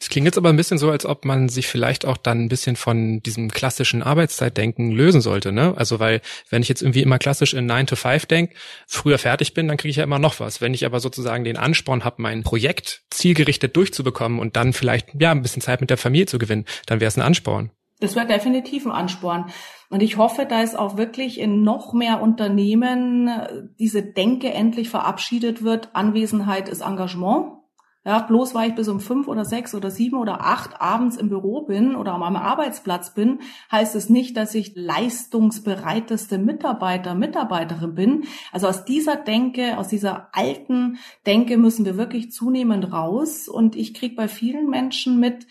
Es 0.00 0.08
klingt 0.08 0.26
jetzt 0.26 0.38
aber 0.38 0.48
ein 0.48 0.56
bisschen 0.56 0.78
so, 0.78 0.90
als 0.90 1.06
ob 1.06 1.24
man 1.24 1.48
sich 1.48 1.68
vielleicht 1.68 2.04
auch 2.04 2.16
dann 2.16 2.44
ein 2.44 2.48
bisschen 2.48 2.76
von 2.76 3.22
diesem 3.22 3.50
klassischen 3.50 4.02
Arbeitszeitdenken 4.02 4.90
lösen 4.90 5.20
sollte, 5.20 5.52
ne? 5.52 5.74
Also 5.76 6.00
weil, 6.00 6.20
wenn 6.48 6.62
ich 6.62 6.68
jetzt 6.68 6.82
irgendwie 6.82 7.02
immer 7.02 7.18
klassisch 7.18 7.54
in 7.54 7.66
9 7.66 7.86
to 7.86 7.96
5 7.96 8.26
denke, 8.26 8.54
früher 8.86 9.18
fertig 9.18 9.54
bin, 9.54 9.68
dann 9.68 9.76
kriege 9.76 9.90
ich 9.90 9.96
ja 9.96 10.04
immer 10.04 10.18
noch 10.18 10.40
was. 10.40 10.60
Wenn 10.60 10.74
ich 10.74 10.84
aber 10.84 11.00
sozusagen 11.00 11.44
den 11.44 11.56
Ansporn 11.56 12.04
habe, 12.04 12.22
mein 12.22 12.42
Projekt 12.42 13.02
zielgerichtet 13.10 13.76
durchzubekommen 13.76 14.38
und 14.38 14.56
dann 14.56 14.72
vielleicht 14.72 15.08
ja 15.18 15.30
ein 15.30 15.42
bisschen 15.42 15.62
Zeit 15.62 15.80
mit 15.80 15.90
der 15.90 15.98
Familie 15.98 16.26
zu 16.26 16.38
gewinnen, 16.38 16.64
dann 16.86 17.00
wäre 17.00 17.08
es 17.08 17.16
ein 17.16 17.22
Ansporn. 17.22 17.70
Das 18.00 18.16
wäre 18.16 18.26
definitiv 18.26 18.86
ein 18.86 18.92
Ansporn. 18.92 19.52
Und 19.90 20.02
ich 20.02 20.16
hoffe, 20.16 20.46
da 20.48 20.62
es 20.62 20.74
auch 20.74 20.96
wirklich 20.96 21.38
in 21.38 21.62
noch 21.62 21.92
mehr 21.92 22.22
Unternehmen 22.22 23.30
diese 23.78 24.02
Denke 24.02 24.52
endlich 24.52 24.88
verabschiedet 24.88 25.62
wird. 25.62 25.90
Anwesenheit 25.94 26.68
ist 26.68 26.80
Engagement. 26.80 27.59
Ja, 28.02 28.20
bloß 28.20 28.54
weil 28.54 28.70
ich 28.70 28.74
bis 28.74 28.88
um 28.88 28.98
fünf 28.98 29.28
oder 29.28 29.44
sechs 29.44 29.74
oder 29.74 29.90
sieben 29.90 30.16
oder 30.16 30.40
acht 30.40 30.80
abends 30.80 31.18
im 31.18 31.28
Büro 31.28 31.66
bin 31.66 31.96
oder 31.96 32.14
am 32.14 32.22
Arbeitsplatz 32.22 33.12
bin, 33.12 33.40
heißt 33.70 33.94
es 33.94 34.08
nicht, 34.08 34.38
dass 34.38 34.54
ich 34.54 34.72
leistungsbereiteste 34.74 36.38
Mitarbeiter, 36.38 37.14
Mitarbeiterin 37.14 37.94
bin. 37.94 38.24
Also 38.52 38.68
aus 38.68 38.86
dieser 38.86 39.16
Denke, 39.16 39.76
aus 39.76 39.88
dieser 39.88 40.30
alten 40.32 40.98
Denke 41.26 41.58
müssen 41.58 41.84
wir 41.84 41.98
wirklich 41.98 42.32
zunehmend 42.32 42.90
raus. 42.90 43.48
Und 43.48 43.76
ich 43.76 43.92
kriege 43.92 44.14
bei 44.14 44.28
vielen 44.28 44.70
Menschen 44.70 45.20
mit, 45.20 45.46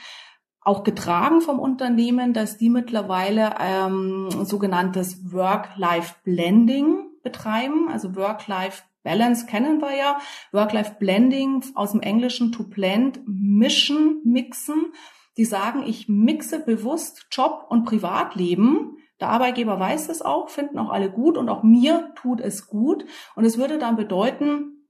auch 0.62 0.83
getragen 0.83 1.41
vom 1.41 1.59
Unternehmen, 1.59 2.33
dass 2.33 2.57
die 2.57 2.69
mittlerweile 2.69 3.55
ähm, 3.59 4.27
sogenanntes 4.43 5.31
Work-Life-Blending 5.31 7.09
betreiben, 7.21 7.89
also 7.89 8.15
Work-Life 8.15 8.83
Balance 9.03 9.45
kennen 9.45 9.81
wir 9.81 9.95
ja. 9.95 10.19
Work-Life-Blending 10.51 11.63
aus 11.75 11.91
dem 11.91 12.01
Englischen 12.01 12.51
to 12.51 12.63
blend, 12.63 13.21
mischen, 13.25 14.21
mixen. 14.25 14.93
Die 15.38 15.45
sagen, 15.45 15.83
ich 15.85 16.09
mixe 16.09 16.59
bewusst 16.59 17.27
Job 17.31 17.65
und 17.69 17.85
Privatleben. 17.85 18.97
Der 19.19 19.29
Arbeitgeber 19.29 19.79
weiß 19.79 20.09
es 20.09 20.21
auch, 20.21 20.49
finden 20.49 20.79
auch 20.79 20.89
alle 20.89 21.12
gut 21.12 21.38
und 21.38 21.49
auch 21.49 21.63
mir 21.63 22.13
tut 22.15 22.39
es 22.39 22.67
gut. 22.67 23.05
Und 23.35 23.45
es 23.45 23.57
würde 23.57 23.77
dann 23.77 23.95
bedeuten, 23.95 24.88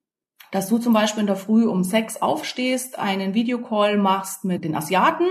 dass 0.52 0.68
du 0.68 0.78
zum 0.78 0.94
Beispiel 0.94 1.22
in 1.22 1.28
der 1.28 1.36
Früh 1.36 1.66
um 1.66 1.84
sechs 1.84 2.22
aufstehst, 2.22 2.98
einen 2.98 3.34
Videocall 3.34 3.98
machst 3.98 4.46
mit 4.46 4.64
den 4.64 4.76
Asiaten 4.76 5.28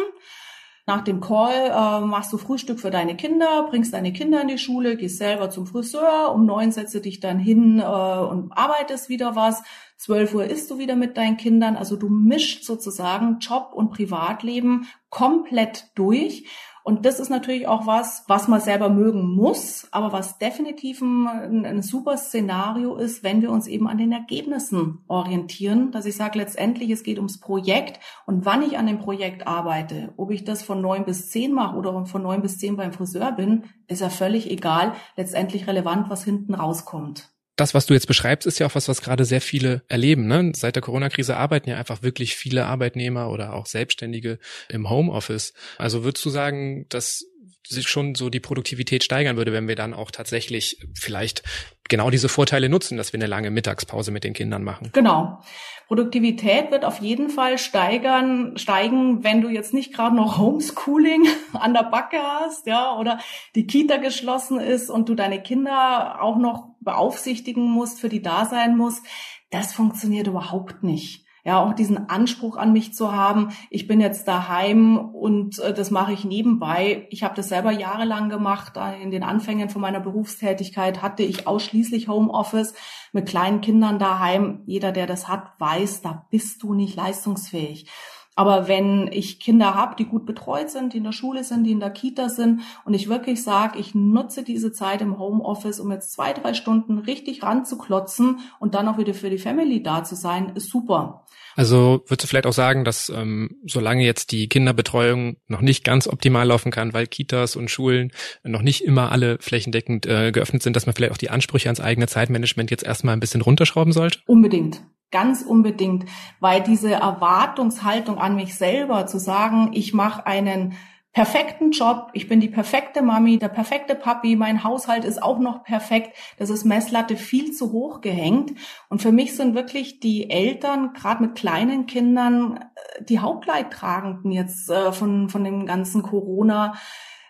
nach 0.89 1.03
dem 1.03 1.21
Call 1.21 1.53
äh, 1.53 2.07
machst 2.07 2.33
du 2.33 2.39
Frühstück 2.39 2.81
für 2.81 2.91
deine 2.91 3.15
Kinder, 3.15 3.67
bringst 3.69 3.93
deine 3.93 4.11
Kinder 4.11 4.41
in 4.41 4.49
die 4.49 4.57
Schule, 4.57 4.97
gehst 4.97 5.19
selber 5.19 5.51
zum 5.51 5.67
Friseur, 5.67 6.33
um 6.35 6.47
neun 6.47 6.73
setze 6.73 7.03
dich 7.03 7.21
dann 7.21 7.39
hin 7.39 7.79
äh, 7.79 7.83
und 7.85 8.51
arbeitest 8.53 9.11
wieder 9.11 9.37
was. 9.37 9.63
Zwölf 9.99 10.35
Uhr 10.35 10.47
isst 10.47 10.71
du 10.71 10.79
wieder 10.79 10.97
mit 10.97 11.19
deinen 11.19 11.37
Kindern. 11.37 11.77
Also 11.77 11.97
du 11.97 12.09
mischst 12.09 12.65
sozusagen 12.65 13.39
Job 13.39 13.73
und 13.75 13.91
Privatleben 13.91 14.89
komplett 15.11 15.91
durch. 15.95 16.47
Und 16.89 17.05
das 17.05 17.21
ist 17.21 17.29
natürlich 17.29 17.69
auch 17.69 17.87
was, 17.87 18.25
was 18.29 18.49
man 18.49 18.63
selber 18.63 18.89
mögen 18.89 19.35
muss, 19.35 19.87
aber 19.91 20.11
was 20.11 20.39
definitiv 20.39 21.03
ein, 21.03 21.67
ein, 21.67 21.83
super 21.83 22.17
Szenario 22.17 22.97
ist, 22.97 23.23
wenn 23.23 23.43
wir 23.43 23.51
uns 23.51 23.67
eben 23.67 23.87
an 23.87 23.99
den 23.99 24.11
Ergebnissen 24.11 25.05
orientieren, 25.07 25.93
dass 25.93 26.07
ich 26.07 26.17
sage, 26.17 26.39
letztendlich, 26.39 26.89
es 26.89 27.03
geht 27.03 27.19
ums 27.19 27.41
Projekt 27.41 28.01
und 28.25 28.47
wann 28.47 28.63
ich 28.63 28.79
an 28.79 28.87
dem 28.87 29.01
Projekt 29.01 29.47
arbeite, 29.47 30.15
ob 30.17 30.31
ich 30.31 30.45
das 30.45 30.63
von 30.63 30.81
neun 30.81 31.05
bis 31.05 31.29
zehn 31.29 31.53
mache 31.53 31.77
oder 31.77 32.07
von 32.07 32.23
neun 32.23 32.41
bis 32.41 32.57
zehn 32.57 32.79
beim 32.79 32.95
Friseur 32.95 33.33
bin, 33.33 33.65
ist 33.87 34.01
ja 34.01 34.09
völlig 34.09 34.51
egal. 34.51 34.95
Letztendlich 35.15 35.67
relevant, 35.67 36.09
was 36.09 36.25
hinten 36.25 36.55
rauskommt. 36.55 37.29
Das, 37.59 37.75
was 37.75 37.87
du 37.87 37.95
jetzt 37.95 38.07
beschreibst, 38.07 38.47
ist 38.47 38.61
ja 38.61 38.67
auch 38.67 38.75
was, 38.75 38.89
was 38.89 39.03
gerade 39.03 39.25
sehr 39.25 39.41
viele 39.41 39.83
erleben. 39.89 40.27
Ne? 40.27 40.53
Seit 40.55 40.77
der 40.77 40.83
Corona-Krise 40.83 41.37
arbeiten 41.37 41.69
ja 41.69 41.77
einfach 41.77 42.03
wirklich 42.03 42.37
viele 42.37 42.67
Arbeitnehmer 42.67 43.31
oder 43.31 43.53
auch 43.53 43.67
Selbstständige 43.67 44.39
im 44.69 44.89
Homeoffice. 44.89 45.53
Also 45.77 46.05
würdest 46.05 46.25
du 46.25 46.31
sagen, 46.31 46.87
dass 46.89 47.27
schon 47.69 48.15
so 48.15 48.31
die 48.31 48.41
Produktivität 48.41 49.05
steigern 49.05 49.37
würde, 49.37 49.53
wenn 49.53 49.69
wir 49.69 49.77
dann 49.77 49.95
auch 49.95 50.11
tatsächlich 50.11 50.79
vielleicht 50.95 51.43
genau 51.89 52.11
diese 52.11 52.29
Vorteile 52.29 52.69
nutzen, 52.69 52.97
dass 52.97 53.13
wir 53.13 53.19
eine 53.19 53.27
lange 53.27 53.51
Mittagspause 53.51 54.11
mit 54.11 54.25
den 54.25 54.35
Kindern 54.35 54.63
machen. 54.63 54.91
Genau. 54.93 55.41
Produktivität 55.87 56.71
wird 56.71 56.85
auf 56.85 57.01
jeden 57.01 57.31
Fall 57.31 57.59
steigern, 57.59 58.59
steigen, 58.59 59.25
wenn 59.25 59.41
du 59.41 59.49
jetzt 59.49 59.73
nicht 59.73 59.95
gerade 59.95 60.15
noch 60.15 60.39
Homeschooling 60.39 61.27
an 61.55 61.73
der 61.73 61.85
Backe 61.85 62.19
hast, 62.19 62.67
ja, 62.67 62.95
oder 62.97 63.19
die 63.55 63.67
Kita 63.67 63.97
geschlossen 63.97 64.61
ist 64.61 64.91
und 64.91 65.09
du 65.09 65.15
deine 65.15 65.43
Kinder 65.43 66.23
auch 66.23 66.37
noch 66.37 66.75
beaufsichtigen 66.81 67.65
musst, 67.65 68.01
für 68.01 68.09
die 68.09 68.23
da 68.23 68.45
sein 68.45 68.77
musst. 68.77 69.05
Das 69.51 69.73
funktioniert 69.73 70.27
überhaupt 70.27 70.83
nicht 70.83 71.28
ja, 71.49 71.65
auch 71.65 71.73
diesen 71.73 72.11
Anspruch 72.11 72.59
an 72.59 72.75
mich 72.75 72.93
zu 72.93 73.11
haben, 73.11 73.53
ich 73.71 73.87
bin 73.87 74.03
jetzt 74.03 74.29
daheim 74.29 74.99
und 74.99 75.59
äh, 75.61 75.73
das 75.73 75.91
mache 75.91 76.13
ich 76.13 76.27
nebenbei. 76.27 77.07
Ich 77.09 77.25
habe 77.25 77.35
das 77.35 77.49
selber 77.49 77.71
jahrelang 77.71 78.29
gemacht. 78.29 78.75
In 79.03 79.11
den 79.11 79.23
Anfängen 79.23 79.71
von 79.71 79.81
meiner 79.81 80.01
Berufstätigkeit 80.01 81.01
hatte 81.01 81.23
ich 81.23 81.47
ausschließlich 81.47 82.07
Homeoffice 82.07 82.75
mit 83.15 83.27
kleinen 83.27 83.63
Kindern 83.63 83.99
daheim. 83.99 84.61
Jeder, 84.67 84.93
der 84.93 85.07
das 85.07 85.27
hat, 85.27 85.59
weiß, 85.59 86.03
da 86.03 86.27
bist 86.31 86.63
du 86.63 86.75
nicht 86.75 86.97
leistungsfähig. 86.97 87.89
Aber 88.37 88.69
wenn 88.69 89.09
ich 89.11 89.41
Kinder 89.41 89.75
habe, 89.75 89.97
die 89.97 90.05
gut 90.05 90.27
betreut 90.27 90.69
sind, 90.69 90.93
die 90.93 90.99
in 90.99 91.05
der 91.05 91.13
Schule 91.13 91.45
sind, 91.45 91.65
die 91.65 91.73
in 91.73 91.81
der 91.81 91.91
Kita 91.91 92.29
sind 92.29 92.61
und 92.85 92.93
ich 92.93 93.09
wirklich 93.09 93.43
sage, 93.43 93.79
ich 93.79 93.95
nutze 93.95 94.45
diese 94.45 94.71
Zeit 94.71 95.01
im 95.01 95.19
Homeoffice, 95.19 95.81
um 95.81 95.91
jetzt 95.91 96.13
zwei, 96.13 96.35
drei 96.35 96.53
Stunden 96.53 96.99
richtig 96.99 97.43
ranzuklotzen 97.43 98.41
und 98.61 98.75
dann 98.75 98.87
auch 98.87 98.99
wieder 98.99 99.15
für 99.15 99.31
die 99.31 99.39
Family 99.39 99.83
da 99.83 100.05
zu 100.05 100.15
sein, 100.15 100.53
ist 100.55 100.69
super. 100.69 101.25
Also 101.59 102.05
würdest 102.07 102.23
du 102.23 102.29
vielleicht 102.29 102.47
auch 102.47 102.53
sagen, 102.53 102.85
dass 102.85 103.09
ähm, 103.09 103.57
solange 103.67 104.05
jetzt 104.05 104.31
die 104.31 104.49
Kinderbetreuung 104.49 105.39
noch 105.49 105.61
nicht 105.61 105.83
ganz 105.83 106.07
optimal 106.07 106.47
laufen 106.47 106.71
kann, 106.71 106.93
weil 106.93 107.09
Kitas 107.09 107.57
und 107.57 107.69
Schulen 107.69 108.13
noch 108.45 108.63
nicht 108.63 108.85
immer 108.85 109.11
alle 109.11 109.39
flächendeckend 109.41 110.07
äh, 110.07 110.31
geöffnet 110.31 110.63
sind, 110.63 110.77
dass 110.77 110.87
man 110.87 110.95
vielleicht 110.95 111.13
auch 111.13 111.19
die 111.19 111.31
Ansprüche 111.31 111.69
ans 111.69 111.81
eigene 111.81 112.07
Zeitmanagement 112.07 112.71
jetzt 112.71 112.85
erstmal 112.85 113.15
ein 113.15 113.19
bisschen 113.19 113.41
runterschrauben 113.41 113.93
sollte? 113.93 114.21
Unbedingt. 114.27 114.85
Ganz 115.11 115.43
unbedingt, 115.43 116.05
weil 116.39 116.63
diese 116.63 116.93
Erwartungshaltung 116.93 118.19
an 118.19 118.37
mich 118.37 118.55
selber 118.55 119.07
zu 119.07 119.19
sagen, 119.19 119.73
ich 119.75 119.93
mache 119.93 120.29
einen 120.29 120.75
perfekten 121.13 121.73
Job, 121.73 122.11
ich 122.13 122.29
bin 122.29 122.41
die 122.41 122.49
perfekte 122.49 123.03
Mami, 123.03 123.39
der 123.39 123.49
perfekte 123.49 123.95
Papi, 123.95 124.37
mein 124.37 124.63
Haushalt 124.63 125.05
ist 125.05 125.23
auch 125.23 125.39
noch 125.39 125.65
perfekt. 125.65 126.17
Das 126.39 126.51
ist 126.51 126.65
Messlatte 126.65 127.17
viel 127.17 127.53
zu 127.53 127.73
hoch 127.73 128.01
gehängt. 128.01 128.53
Und 128.89 129.03
für 129.03 129.13
mich 129.13 129.35
sind 129.35 129.55
wirklich 129.55 130.01
die 130.01 130.31
Eltern, 130.31 130.93
gerade 130.93 131.23
mit 131.25 131.35
kleinen 131.35 131.87
Kindern, 131.87 132.59
äh, 132.59 133.05
die 133.05 133.19
Hauptleidtragenden 133.19 134.31
jetzt 134.31 134.71
äh, 134.71 134.93
von, 134.93 135.29
von 135.29 135.45
dem 135.45 135.67
ganzen 135.67 136.03
Corona. 136.03 136.75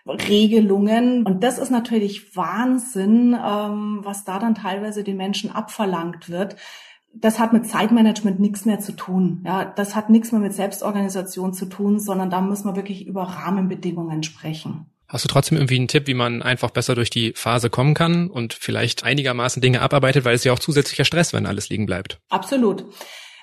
Regelungen. 0.07 1.23
Und 1.23 1.43
das 1.43 1.59
ist 1.59 1.69
natürlich 1.69 2.35
Wahnsinn, 2.35 3.33
ähm, 3.33 3.99
was 4.01 4.23
da 4.23 4.39
dann 4.39 4.55
teilweise 4.55 5.03
den 5.03 5.17
Menschen 5.17 5.51
abverlangt 5.51 6.29
wird 6.29 6.55
das 7.13 7.39
hat 7.39 7.53
mit 7.53 7.67
Zeitmanagement 7.67 8.39
nichts 8.39 8.65
mehr 8.65 8.79
zu 8.79 8.93
tun. 8.93 9.43
Ja, 9.45 9.65
das 9.65 9.95
hat 9.95 10.09
nichts 10.09 10.31
mehr 10.31 10.41
mit 10.41 10.53
Selbstorganisation 10.53 11.53
zu 11.53 11.65
tun, 11.65 11.99
sondern 11.99 12.29
da 12.29 12.41
muss 12.41 12.63
man 12.63 12.75
wirklich 12.75 13.07
über 13.07 13.23
Rahmenbedingungen 13.23 14.23
sprechen. 14.23 14.85
Hast 15.07 15.25
du 15.25 15.27
trotzdem 15.27 15.57
irgendwie 15.57 15.77
einen 15.77 15.87
Tipp, 15.87 16.05
wie 16.05 16.13
man 16.13 16.43
einfach 16.43 16.69
besser 16.69 16.93
durch 16.93 17.09
die 17.09 17.33
Phase 17.35 17.71
kommen 17.71 17.95
kann 17.95 18.29
und 18.29 18.53
vielleicht 18.53 19.03
einigermaßen 19.03 19.59
Dinge 19.59 19.81
abarbeitet, 19.81 20.23
weil 20.23 20.35
es 20.35 20.43
ja 20.43 20.53
auch 20.53 20.59
zusätzlicher 20.59 21.03
Stress, 21.03 21.33
wenn 21.33 21.47
alles 21.47 21.69
liegen 21.69 21.87
bleibt? 21.87 22.19
Absolut. 22.29 22.85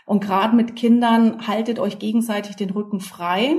Und 0.04 0.20
gerade 0.20 0.54
mit 0.54 0.76
Kindern 0.76 1.48
haltet 1.48 1.80
euch 1.80 1.98
gegenseitig 1.98 2.54
den 2.54 2.70
Rücken 2.70 3.00
frei 3.00 3.56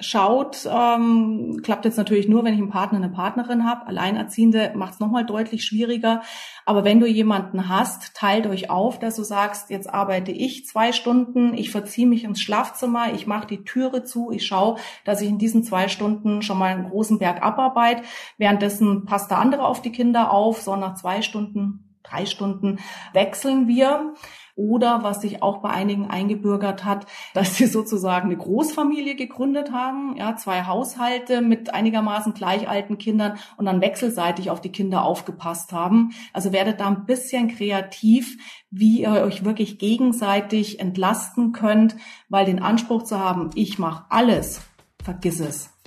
schaut, 0.00 0.68
ähm, 0.70 1.60
klappt 1.62 1.84
jetzt 1.84 1.96
natürlich 1.96 2.28
nur, 2.28 2.44
wenn 2.44 2.54
ich 2.54 2.60
einen 2.60 2.70
Partner, 2.70 2.98
eine 2.98 3.08
Partnerin 3.08 3.64
habe. 3.64 3.86
Alleinerziehende 3.86 4.72
macht 4.74 4.94
es 4.94 5.00
nochmal 5.00 5.24
deutlich 5.24 5.64
schwieriger. 5.64 6.22
Aber 6.64 6.84
wenn 6.84 7.00
du 7.00 7.06
jemanden 7.06 7.68
hast, 7.68 8.14
teilt 8.14 8.46
euch 8.46 8.70
auf, 8.70 8.98
dass 8.98 9.16
du 9.16 9.22
sagst, 9.22 9.70
jetzt 9.70 9.92
arbeite 9.92 10.32
ich 10.32 10.66
zwei 10.66 10.92
Stunden, 10.92 11.54
ich 11.54 11.70
verziehe 11.70 12.06
mich 12.06 12.24
ins 12.24 12.40
Schlafzimmer, 12.40 13.12
ich 13.14 13.26
mache 13.26 13.46
die 13.46 13.64
Türe 13.64 14.04
zu, 14.04 14.30
ich 14.30 14.46
schaue, 14.46 14.76
dass 15.04 15.20
ich 15.20 15.28
in 15.28 15.38
diesen 15.38 15.64
zwei 15.64 15.88
Stunden 15.88 16.42
schon 16.42 16.58
mal 16.58 16.74
einen 16.74 16.90
großen 16.90 17.18
Berg 17.18 17.42
abarbeite. 17.42 18.02
Währenddessen 18.36 19.04
passt 19.04 19.30
der 19.30 19.38
andere 19.38 19.66
auf 19.66 19.82
die 19.82 19.92
Kinder 19.92 20.32
auf, 20.32 20.62
so 20.62 20.76
nach 20.76 20.94
zwei 20.94 21.22
Stunden, 21.22 21.96
drei 22.02 22.26
Stunden 22.26 22.78
wechseln 23.12 23.68
wir. 23.68 24.14
Oder 24.58 25.04
was 25.04 25.20
sich 25.20 25.40
auch 25.40 25.58
bei 25.58 25.70
einigen 25.70 26.10
eingebürgert 26.10 26.84
hat, 26.84 27.06
dass 27.34 27.56
sie 27.56 27.66
sozusagen 27.66 28.26
eine 28.26 28.36
Großfamilie 28.36 29.14
gegründet 29.14 29.70
haben, 29.72 30.16
ja, 30.16 30.34
zwei 30.36 30.64
Haushalte 30.64 31.40
mit 31.40 31.72
einigermaßen 31.72 32.34
gleich 32.34 32.68
alten 32.68 32.98
Kindern 32.98 33.38
und 33.56 33.66
dann 33.66 33.80
wechselseitig 33.80 34.50
auf 34.50 34.60
die 34.60 34.72
Kinder 34.72 35.04
aufgepasst 35.04 35.72
haben. 35.72 36.10
Also 36.32 36.52
werdet 36.52 36.80
da 36.80 36.88
ein 36.88 37.06
bisschen 37.06 37.48
kreativ, 37.48 38.36
wie 38.70 39.02
ihr 39.02 39.12
euch 39.12 39.44
wirklich 39.44 39.78
gegenseitig 39.78 40.80
entlasten 40.80 41.52
könnt, 41.52 41.94
weil 42.28 42.44
den 42.44 42.60
Anspruch 42.60 43.04
zu 43.04 43.18
haben, 43.18 43.50
ich 43.54 43.78
mache 43.78 44.06
alles, 44.08 44.62
vergiss 45.04 45.38
es. 45.38 45.77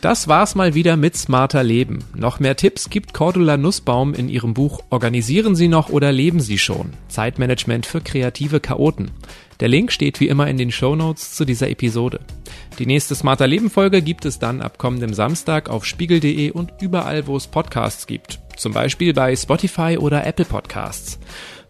Das 0.00 0.28
war's 0.28 0.54
mal 0.54 0.74
wieder 0.74 0.96
mit 0.96 1.14
Smarter 1.14 1.62
Leben. 1.62 1.98
Noch 2.14 2.40
mehr 2.40 2.56
Tipps 2.56 2.88
gibt 2.88 3.12
Cordula 3.12 3.58
Nussbaum 3.58 4.14
in 4.14 4.30
ihrem 4.30 4.54
Buch 4.54 4.80
Organisieren 4.88 5.54
Sie 5.54 5.68
noch 5.68 5.90
oder 5.90 6.10
leben 6.10 6.40
Sie 6.40 6.56
schon? 6.56 6.94
Zeitmanagement 7.08 7.84
für 7.84 8.00
kreative 8.00 8.60
Chaoten. 8.60 9.10
Der 9.60 9.68
Link 9.68 9.92
steht 9.92 10.18
wie 10.20 10.28
immer 10.28 10.48
in 10.48 10.56
den 10.56 10.72
Show 10.72 10.96
Notes 10.96 11.34
zu 11.34 11.44
dieser 11.44 11.68
Episode. 11.68 12.20
Die 12.78 12.86
nächste 12.86 13.14
Smarter 13.14 13.46
Leben 13.46 13.68
Folge 13.68 14.00
gibt 14.00 14.24
es 14.24 14.38
dann 14.38 14.62
ab 14.62 14.78
kommendem 14.78 15.12
Samstag 15.12 15.68
auf 15.68 15.84
spiegel.de 15.84 16.50
und 16.50 16.72
überall, 16.80 17.26
wo 17.26 17.36
es 17.36 17.46
Podcasts 17.46 18.06
gibt. 18.06 18.40
Zum 18.56 18.72
Beispiel 18.72 19.12
bei 19.12 19.36
Spotify 19.36 19.98
oder 19.98 20.26
Apple 20.26 20.46
Podcasts. 20.46 21.18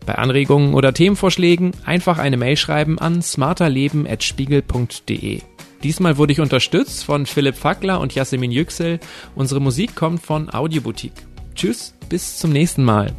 Bei 0.06 0.14
Anregungen 0.14 0.74
oder 0.74 0.94
Themenvorschlägen 0.94 1.72
einfach 1.84 2.18
eine 2.18 2.36
Mail 2.36 2.56
schreiben 2.56 3.00
an 3.00 3.22
smarterleben.spiegel.de. 3.22 5.40
Diesmal 5.82 6.18
wurde 6.18 6.32
ich 6.32 6.40
unterstützt 6.40 7.04
von 7.04 7.26
Philipp 7.26 7.56
Fackler 7.56 8.00
und 8.00 8.14
Jasmin 8.14 8.50
Yüksel. 8.50 9.00
Unsere 9.34 9.60
Musik 9.60 9.96
kommt 9.96 10.22
von 10.22 10.52
Audioboutique. 10.52 11.26
Tschüss, 11.54 11.94
bis 12.08 12.38
zum 12.38 12.52
nächsten 12.52 12.84
Mal. 12.84 13.14